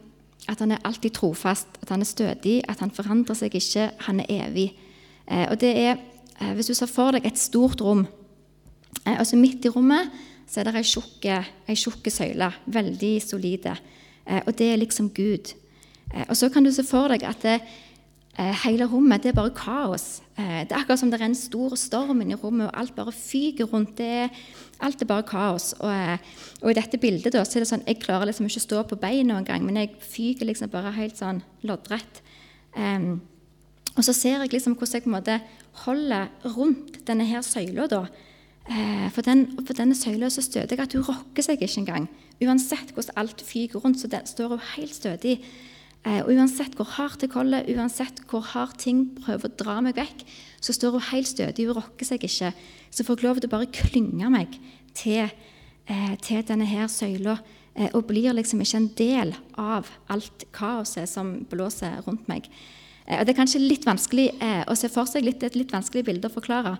at 0.47 0.59
han, 0.59 0.71
er 0.71 0.83
alltid 0.83 1.11
trofast, 1.13 1.67
at 1.81 1.89
han 1.89 2.01
er 2.01 2.05
stødig, 2.05 2.61
at 2.69 2.79
han 2.79 2.91
forandrer 2.91 3.35
seg 3.35 3.55
ikke, 3.55 3.91
han 4.05 4.19
er 4.19 4.47
evig. 4.47 4.75
Og 5.27 5.59
det 5.59 5.77
er, 5.77 5.97
Hvis 6.37 6.69
du 6.69 6.73
ser 6.77 6.89
for 6.91 7.15
deg 7.15 7.25
et 7.25 7.39
stort 7.39 7.81
rom, 7.81 8.05
og 9.07 9.23
så 9.25 9.37
midt 9.39 9.65
i 9.65 9.71
rommet 9.73 10.11
så 10.47 10.61
er 10.61 10.69
det 10.69 10.75
ei 10.77 11.75
tjukk 11.75 12.09
søyle, 12.13 12.51
veldig 12.65 13.13
solide. 13.23 13.73
og 14.45 14.51
det 14.57 14.67
er 14.71 14.77
liksom 14.77 15.09
Gud. 15.09 15.53
og 16.29 16.37
så 16.37 16.49
kan 16.49 16.63
du 16.63 16.71
se 16.71 16.83
for 16.83 17.07
deg 17.07 17.23
at 17.23 17.41
det, 17.41 17.61
Eh, 18.37 18.53
hele 18.67 18.85
rommet 18.85 19.23
det 19.23 19.31
er 19.31 19.37
bare 19.37 19.53
kaos. 19.57 20.19
Eh, 20.37 20.61
det 20.69 20.75
er 20.75 20.83
akkurat 20.83 20.99
som 21.01 21.09
det 21.09 21.17
er 21.17 21.25
en 21.25 21.35
stor 21.35 21.73
storm 21.73 22.19
inni 22.21 22.35
rommet, 22.37 22.67
og 22.67 22.79
alt 22.79 22.93
bare 22.95 23.11
fyker 23.11 23.65
rundt. 23.71 23.95
Det, 23.97 24.29
alt 24.85 25.01
er 25.01 25.09
bare 25.09 25.25
kaos. 25.25 25.71
Og, 25.79 25.89
eh, 25.89 26.19
og, 26.61 26.69
i 26.69 26.75
dette 26.77 26.99
bildet 27.01 27.33
da, 27.33 27.41
så 27.41 27.57
er 27.57 27.65
det 27.65 27.69
sånn, 27.71 27.85
jeg 27.87 27.97
klarer 28.03 28.29
liksom 28.29 28.45
ikke 28.45 28.61
å 28.61 28.67
stå 28.67 28.83
på 28.91 28.99
beina 29.01 29.39
engang, 29.39 29.65
men 29.65 29.81
jeg 29.81 29.95
fyker 30.05 30.45
liksom 30.45 30.69
bare 30.69 30.93
helt 30.93 31.17
sånn 31.17 31.41
loddrett. 31.65 32.21
Um, 32.77 33.23
og 33.95 34.05
så 34.05 34.13
ser 34.13 34.43
jeg 34.43 34.53
liksom 34.53 34.75
hvordan 34.77 34.99
jeg 34.99 35.03
på 35.07 35.09
en 35.09 35.15
måte 35.17 35.39
holder 35.85 36.31
rundt 36.55 37.01
denne 37.07 37.25
her 37.27 37.41
søyla. 37.45 37.87
da. 37.91 38.05
Eh, 38.67 39.07
for, 39.15 39.23
den, 39.23 39.45
for 39.63 39.73
denne 39.77 39.95
søyla 39.95 40.27
så 40.29 40.43
jeg 40.53 40.79
at 40.79 40.93
hun 40.93 41.05
rokker 41.07 41.45
seg 41.45 41.61
ikke 41.61 41.83
engang. 41.85 42.07
Uansett 42.43 42.91
hvordan 42.93 43.15
alt 43.15 43.41
fyker 43.41 43.79
rundt, 43.79 44.01
så 44.01 44.09
den 44.11 44.25
står 44.27 44.55
hun 44.55 44.65
helt 44.75 44.95
stødig. 44.95 45.37
Eh, 46.03 46.19
og 46.19 46.33
uansett 46.35 46.75
hvor 46.75 46.89
hardt 46.97 47.23
jeg 47.23 47.31
holder, 47.31 47.67
uansett 47.77 48.19
hvor 48.27 48.43
hardt 48.53 48.79
ting 48.83 49.05
prøver 49.21 49.47
å 49.47 49.57
dra 49.59 49.77
meg 49.81 49.95
vekk, 49.95 50.25
så 50.59 50.75
står 50.75 50.97
hun 50.97 51.07
helt 51.13 51.31
stødig, 51.31 51.67
hun 51.69 51.79
rokker 51.79 52.09
seg 52.09 52.25
ikke. 52.27 52.51
Så 52.91 53.05
får 53.07 53.17
jeg 53.17 53.27
lov 53.27 53.39
til 53.39 53.49
å 53.49 53.55
bare 53.55 53.71
klynge 53.71 54.31
meg 54.33 54.59
til, 54.97 55.31
eh, 55.87 56.15
til 56.21 56.43
denne 56.43 56.67
her 56.67 56.91
søyla 56.91 57.39
og 57.93 58.07
blir 58.09 58.33
liksom 58.33 58.57
ikke 58.57 58.77
en 58.79 58.87
del 58.97 59.35
av 59.53 59.85
alt 60.09 60.47
kaoset 60.51 61.05
som 61.05 61.45
blåser 61.45 62.01
rundt 62.07 62.25
meg. 62.27 62.47
Og 63.07 63.23
Det 63.23 63.31
er 63.31 63.37
kanskje 63.37 63.63
litt 63.63 63.85
vanskelig 63.87 64.25
å 64.67 64.75
se 64.75 64.89
for 64.91 65.07
seg, 65.07 65.23
litt, 65.23 65.43
et 65.43 65.55
litt 65.55 65.71
vanskelig 65.71 66.03
bilde 66.09 66.27
å 66.27 66.33
forklare. 66.33 66.73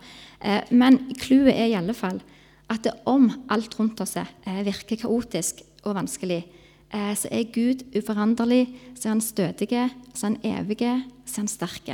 Men 0.76 0.98
clouet 1.22 1.56
er 1.56 1.70
i 1.72 1.78
alle 1.80 1.96
fall 1.96 2.20
at 2.68 2.84
det 2.84 2.92
om 3.08 3.30
alt 3.48 3.78
rundt 3.80 4.02
oss 4.04 4.18
virker 4.44 5.00
kaotisk 5.00 5.64
og 5.88 5.96
vanskelig, 5.96 6.42
Eh, 6.90 7.14
så 7.16 7.28
er 7.32 7.52
Gud 7.52 7.84
uforanderlig, 7.96 8.70
så 8.96 9.10
er 9.10 9.16
han 9.16 9.22
stødig, 9.22 9.68
så 10.14 10.28
er 10.28 10.30
han 10.30 10.40
evig, 10.44 10.80
så 11.26 11.42
er 11.42 11.44
han 11.44 11.52
sterk. 11.52 11.90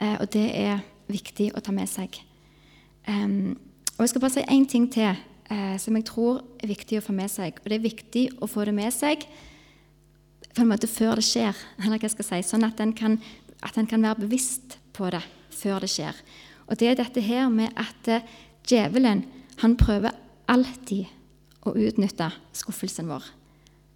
Eh, 0.00 0.16
og 0.20 0.30
det 0.32 0.46
er 0.56 0.80
viktig 1.08 1.50
å 1.52 1.60
ta 1.60 1.72
med 1.72 1.88
seg. 1.88 2.20
Og 3.04 4.00
Jeg 4.00 4.08
skal 4.08 4.20
bare 4.20 4.32
si 4.32 4.40
én 4.48 4.64
ting 4.66 4.88
til 4.90 5.12
eh, 5.50 5.76
som 5.78 5.96
jeg 5.96 6.06
tror 6.08 6.40
er 6.58 6.68
viktig 6.72 6.98
å 6.98 7.04
få 7.04 7.12
med 7.12 7.30
seg. 7.30 7.60
Og 7.60 7.68
det 7.68 7.76
er 7.76 7.84
viktig 7.84 8.24
å 8.40 8.48
få 8.48 8.64
det 8.64 8.74
med 8.74 8.92
seg 8.92 9.26
på 10.54 10.62
en 10.62 10.70
måte 10.70 10.90
før 10.90 11.18
det 11.18 11.26
skjer, 11.26 11.56
eller 11.80 11.98
hva 11.98 12.06
jeg 12.06 12.14
skal 12.14 12.28
si, 12.28 12.40
sånn 12.46 12.66
at 12.66 12.80
en 12.82 12.94
kan, 12.96 13.18
kan 13.60 14.06
være 14.06 14.24
bevisst 14.24 14.78
på 14.94 15.10
det 15.10 15.22
før 15.54 15.84
det 15.84 15.90
skjer. 15.92 16.18
Og 16.68 16.78
det 16.80 16.90
er 16.90 17.00
dette 17.00 17.22
her 17.24 17.50
med 17.52 17.74
at 17.76 18.10
djevelen 18.64 19.24
han 19.60 19.76
prøver 19.78 20.14
alltid 20.50 21.10
å 21.64 21.74
utnytte 21.74 22.30
skuffelsen 22.56 23.08
vår. 23.10 23.26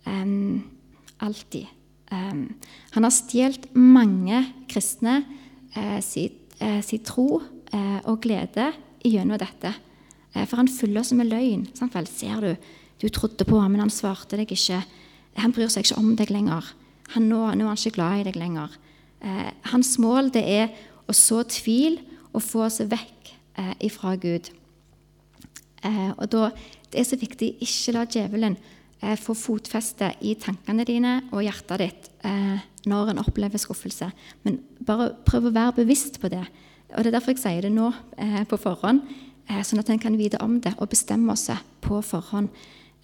Um, 0.09 0.64
alltid. 1.25 1.68
Um, 2.12 2.47
han 2.94 3.05
har 3.05 3.12
stjålet 3.12 3.68
mange 3.77 4.40
kristne 4.71 5.21
uh, 5.77 5.99
sin, 6.05 6.37
uh, 6.62 6.81
si 6.85 7.01
tro 7.05 7.40
uh, 7.40 8.01
og 8.09 8.23
glede 8.25 8.71
gjennom 9.05 9.38
dette. 9.40 9.75
Eh, 10.35 10.47
for 10.47 10.61
han 10.61 10.71
fyller 10.71 11.03
oss 11.03 11.14
med 11.16 11.31
løgn. 11.31 11.68
Sant 11.77 11.94
vel? 11.97 12.09
Ser 12.11 12.44
du, 12.44 12.71
du 13.03 13.09
trodde 13.12 13.47
på 13.49 13.61
ham, 13.61 13.73
men 13.75 13.85
han 13.87 13.92
svarte 13.92 14.38
deg 14.38 14.53
ikke. 14.55 14.83
Han 15.38 15.55
bryr 15.55 15.70
seg 15.72 15.87
ikke 15.87 16.01
om 16.01 16.14
deg 16.18 16.31
lenger. 16.35 16.72
Han, 17.14 17.29
nå, 17.31 17.40
nå, 17.57 17.64
er 17.64 17.72
han 17.72 17.81
ikke 17.81 17.96
glad 17.96 18.20
i 18.20 18.29
deg 18.29 18.38
lenger. 18.40 18.74
Eh, 19.24 19.51
hans 19.72 19.96
mål 20.03 20.33
det 20.35 20.44
er 20.44 20.72
å 21.09 21.14
så 21.16 21.42
tvil 21.48 22.01
og 22.33 22.42
få 22.44 22.66
oss 22.66 22.81
vekk 22.85 23.33
eh, 23.59 23.74
ifra 23.88 24.16
Gud. 24.20 24.51
og 26.18 26.27
da 26.33 26.51
det 26.92 27.01
er 27.01 27.07
så 27.07 27.18
viktig 27.20 27.51
ikke 27.64 27.94
la 27.94 28.05
djevelen 28.09 28.57
eh, 29.03 29.16
få 29.20 29.35
fotfeste 29.37 30.11
i 30.24 30.35
tankene 30.40 30.87
dine 30.88 31.14
og 31.31 31.44
hjertet 31.44 31.83
ditt 31.83 32.09
eh, 32.27 32.64
når 32.88 33.12
en 33.12 33.22
opplever 33.22 33.61
skuffelse. 33.61 34.11
Men 34.46 34.61
bare 34.81 35.12
prøv 35.29 35.51
å 35.51 35.55
være 35.55 35.79
bevisst 35.83 36.20
på 36.22 36.31
det. 36.33 36.44
Og 36.94 37.05
Det 37.05 37.11
er 37.11 37.18
derfor 37.18 37.35
jeg 37.35 37.42
sier 37.42 37.66
det 37.66 37.74
nå 37.74 37.90
eh, 38.16 38.42
på 38.48 38.57
forhånd, 38.61 39.03
eh, 39.51 39.61
sånn 39.66 39.83
at 39.83 39.92
en 39.92 40.01
kan 40.01 40.16
vite 40.16 40.40
om 40.44 40.57
det 40.64 40.72
og 40.79 40.88
bestemme 40.88 41.35
oss 41.35 41.51
på 41.85 42.01
forhånd. 42.01 42.48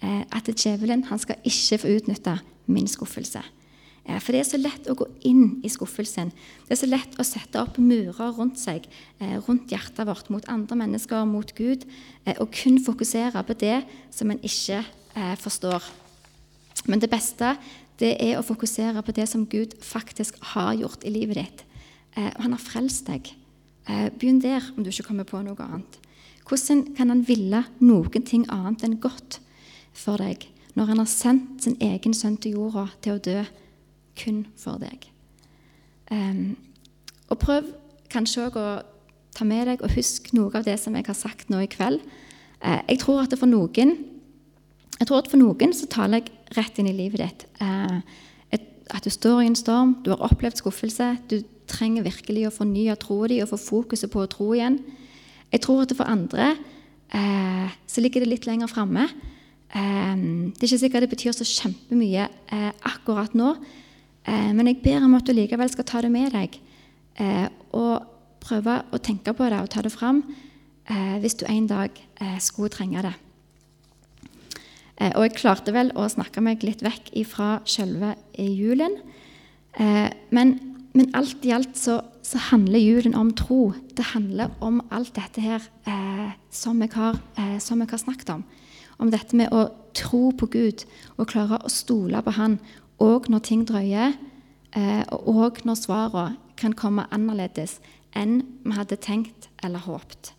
Eh, 0.03 0.23
at 0.35 0.49
djevelen 0.51 1.05
han 1.09 1.21
skal 1.21 1.39
ikke 1.47 1.79
få 1.81 1.93
utnytte 1.95 2.39
min 2.67 2.87
skuffelse. 2.89 3.41
Eh, 4.05 4.19
for 4.19 4.35
det 4.35 4.41
er 4.41 4.49
så 4.49 4.59
lett 4.59 4.89
å 4.91 4.97
gå 4.97 5.07
inn 5.29 5.61
i 5.63 5.71
skuffelsen. 5.71 6.33
Det 6.65 6.75
er 6.75 6.81
så 6.81 6.89
lett 6.89 7.15
å 7.17 7.25
sette 7.25 7.61
opp 7.61 7.79
murer 7.79 8.35
rundt 8.35 8.59
seg, 8.59 8.87
eh, 9.19 9.37
rundt 9.47 9.71
hjertet 9.71 10.05
vårt, 10.05 10.29
mot 10.29 10.45
andre 10.51 10.75
mennesker, 10.75 11.25
mot 11.25 11.55
Gud, 11.55 11.85
og 12.39 12.51
kun 12.51 12.79
fokusere 12.79 13.45
på 13.45 13.57
det 13.57 13.85
som 14.11 14.31
en 14.31 14.39
ikke 14.39 14.83
forstår. 15.37 15.81
Men 16.87 16.99
det 16.99 17.09
beste 17.09 17.57
det 17.99 18.17
er 18.19 18.37
å 18.37 18.43
fokusere 18.43 19.01
på 19.05 19.13
det 19.13 19.29
som 19.29 19.45
Gud 19.45 19.75
faktisk 19.79 20.35
har 20.41 20.73
gjort 20.75 21.05
i 21.05 21.09
livet 21.09 21.35
ditt. 21.35 21.63
Han 22.15 22.51
har 22.51 22.59
frelst 22.59 23.05
deg. 23.05 23.31
Begynn 24.19 24.41
der, 24.41 24.61
om 24.75 24.83
du 24.83 24.89
ikke 24.89 25.07
kommer 25.07 25.23
på 25.23 25.41
noe 25.41 25.55
annet. 25.55 25.99
Hvordan 26.43 26.95
kan 26.95 27.09
han 27.09 27.23
ville 27.23 27.63
noen 27.79 28.25
ting 28.25 28.45
annet 28.49 28.83
enn 28.83 28.99
godt 28.99 29.39
for 29.95 30.21
deg 30.21 30.49
når 30.75 30.89
han 30.91 30.99
har 30.99 31.07
sendt 31.07 31.63
sin 31.63 31.77
egen 31.79 32.13
sønn 32.13 32.35
til 32.37 32.57
jorda 32.59 32.89
til 33.01 33.15
å 33.15 33.23
dø? 33.23 33.43
kun 34.15 34.45
for 34.59 34.79
deg. 34.81 35.09
Um, 36.11 36.55
og 37.31 37.39
prøv 37.41 37.71
kanskje 38.13 38.45
òg 38.47 38.59
å 38.59 38.67
ta 39.35 39.47
med 39.47 39.67
deg 39.67 39.83
og 39.83 39.95
husk 39.97 40.31
noe 40.37 40.53
av 40.55 40.67
det 40.67 40.77
som 40.79 40.95
jeg 40.95 41.07
har 41.07 41.17
sagt 41.17 41.51
nå 41.51 41.61
i 41.63 41.71
kveld. 41.71 42.03
Uh, 42.61 42.81
jeg 42.87 43.01
tror 43.03 43.25
at 43.25 43.35
for 43.37 43.49
noen 43.49 43.97
jeg 44.95 45.09
tror 45.09 45.19
at 45.19 45.27
for 45.27 45.41
noen 45.41 45.73
så 45.75 45.89
taler 45.91 46.21
jeg 46.21 46.55
rett 46.55 46.77
inn 46.79 46.87
i 46.87 46.95
livet 46.95 47.19
ditt. 47.19 47.47
Uh, 47.59 47.99
at 48.93 49.01
du 49.01 49.09
står 49.09 49.41
i 49.41 49.47
en 49.49 49.57
storm, 49.57 49.95
du 50.05 50.11
har 50.13 50.21
opplevd 50.23 50.59
skuffelse, 50.61 51.07
du 51.25 51.39
trenger 51.65 52.05
virkelig 52.05 52.43
å 52.45 52.53
fornye 52.53 52.93
troa 53.01 53.31
di 53.31 53.39
og 53.41 53.49
få 53.49 53.57
fokuset 53.57 54.11
på 54.13 54.21
å 54.21 54.29
tro 54.29 54.51
igjen. 54.53 54.77
Jeg 55.49 55.63
tror 55.65 55.81
at 55.83 55.95
for 55.97 56.05
andre 56.05 56.51
uh, 56.53 57.73
så 57.89 58.03
ligger 58.05 58.21
det 58.21 58.29
litt 58.29 58.45
lenger 58.45 58.69
framme. 58.69 59.07
Um, 59.75 60.53
det 60.55 60.63
er 60.63 60.69
ikke 60.69 60.83
sikkert 60.85 61.03
det 61.03 61.11
betyr 61.11 61.33
så 61.35 61.43
kjempemye 61.43 62.29
akkurat 62.87 63.33
nå, 63.35 63.49
Eh, 64.25 64.51
men 64.57 64.69
jeg 64.69 64.81
ber 64.83 65.05
om 65.05 65.13
at 65.17 65.27
du 65.27 65.35
likevel 65.35 65.69
skal 65.71 65.87
ta 65.87 66.01
det 66.01 66.09
med 66.13 66.33
deg 66.33 66.57
eh, 67.21 67.45
og 67.77 68.07
prøve 68.45 68.79
å 68.93 69.01
tenke 69.01 69.33
på 69.37 69.49
det 69.51 69.61
og 69.61 69.69
ta 69.73 69.83
det 69.85 69.93
fram 69.93 70.23
eh, 70.89 71.17
hvis 71.21 71.37
du 71.41 71.45
en 71.49 71.69
dag 71.69 71.93
skulle 72.39 72.71
trenge 72.73 73.01
det. 73.03 73.11
Og 74.95 75.25
jeg 75.25 75.33
klarte 75.35 75.73
vel 75.75 75.89
å 75.99 76.05
snakke 76.07 76.39
meg 76.39 76.61
litt 76.63 76.79
vekk 76.85 77.09
fra 77.27 77.57
selve 77.67 78.13
julen. 78.39 78.93
Men, 79.75 80.53
men, 80.95 81.09
alt 81.19 81.43
i 81.43 81.51
alt 81.51 81.75
så, 81.75 81.97
så, 82.23 82.39
handler 82.53 82.79
julen 82.79 83.17
om 83.19 83.33
tro. 83.35 83.73
Det 83.91 84.13
handler 84.13 84.55
om 84.63 84.79
alt 84.95 85.11
dette 85.19 85.43
her 85.43 85.67
som 86.47 86.79
jeg, 86.79 86.93
har, 86.95 87.19
som 87.59 87.83
jeg 87.83 87.91
har 87.91 88.03
snakket 88.05 88.31
om. 88.37 88.45
Om 88.97 89.11
dette 89.11 89.35
med 89.35 89.51
å 89.53 89.67
tro 89.95 90.29
på 90.35 90.47
Gud 90.51 90.85
og 91.17 91.29
klare 91.31 91.59
å 91.63 91.71
stole 91.71 92.21
på 92.23 92.35
Han 92.37 92.59
òg 93.03 93.29
når 93.31 93.43
ting 93.43 93.65
drøyer, 93.67 94.15
eh, 94.75 95.03
og 95.11 95.27
òg 95.35 95.63
når 95.65 95.79
svarene 95.79 96.37
kan 96.55 96.73
komme 96.73 97.07
annerledes 97.11 97.79
enn 98.15 98.43
vi 98.63 98.71
hadde 98.71 98.95
tenkt 98.95 99.49
eller 99.63 99.83
håpt. 99.83 100.33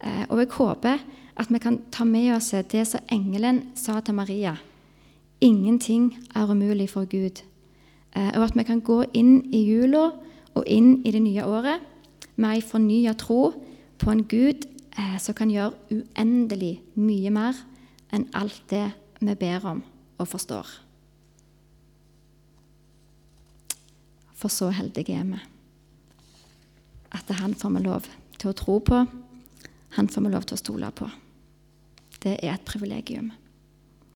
Eh, 0.00 0.24
og 0.30 0.38
jeg 0.38 0.52
håper 0.56 0.98
at 1.36 1.50
vi 1.50 1.58
kan 1.58 1.80
ta 1.90 2.04
med 2.04 2.34
oss 2.36 2.50
det 2.50 2.86
som 2.88 3.00
engelen 3.12 3.72
sa 3.74 4.00
til 4.00 4.14
Maria. 4.14 4.56
Ingenting 5.40 6.16
er 6.34 6.50
umulig 6.50 6.90
for 6.90 7.04
Gud. 7.04 7.42
Eh, 8.16 8.32
og 8.36 8.44
at 8.44 8.56
vi 8.56 8.62
kan 8.62 8.80
gå 8.80 9.04
inn 9.12 9.44
i 9.52 9.64
jula 9.68 10.12
og 10.54 10.64
inn 10.66 11.02
i 11.04 11.10
det 11.10 11.22
nye 11.22 11.44
året 11.44 11.80
med 12.36 12.56
ei 12.56 12.60
fornya 12.60 13.12
tro 13.12 13.52
på 13.98 14.10
en 14.10 14.24
Gud 14.24 14.68
som 15.18 15.34
kan 15.34 15.48
gjøre 15.48 15.72
uendelig 15.90 16.82
mye 16.94 17.30
mer 17.30 17.56
enn 18.12 18.28
alt 18.36 18.62
det 18.70 18.88
vi 19.20 19.34
ber 19.38 19.66
om 19.68 19.82
og 20.20 20.28
forstår. 20.28 20.68
For 24.36 24.52
så 24.52 24.72
heldige 24.74 25.16
er 25.16 25.26
vi 25.28 25.40
at 27.12 27.28
han 27.36 27.52
får 27.54 27.74
vi 27.74 27.82
lov 27.84 28.06
til 28.40 28.50
å 28.50 28.56
tro 28.56 28.78
på, 28.80 29.02
han 29.96 30.08
får 30.08 30.24
vi 30.24 30.30
lov 30.32 30.46
til 30.48 30.56
å 30.56 30.62
stole 30.62 30.88
på. 30.96 31.08
Det 32.24 32.38
er 32.40 32.54
et 32.54 32.64
privilegium. 32.64 33.28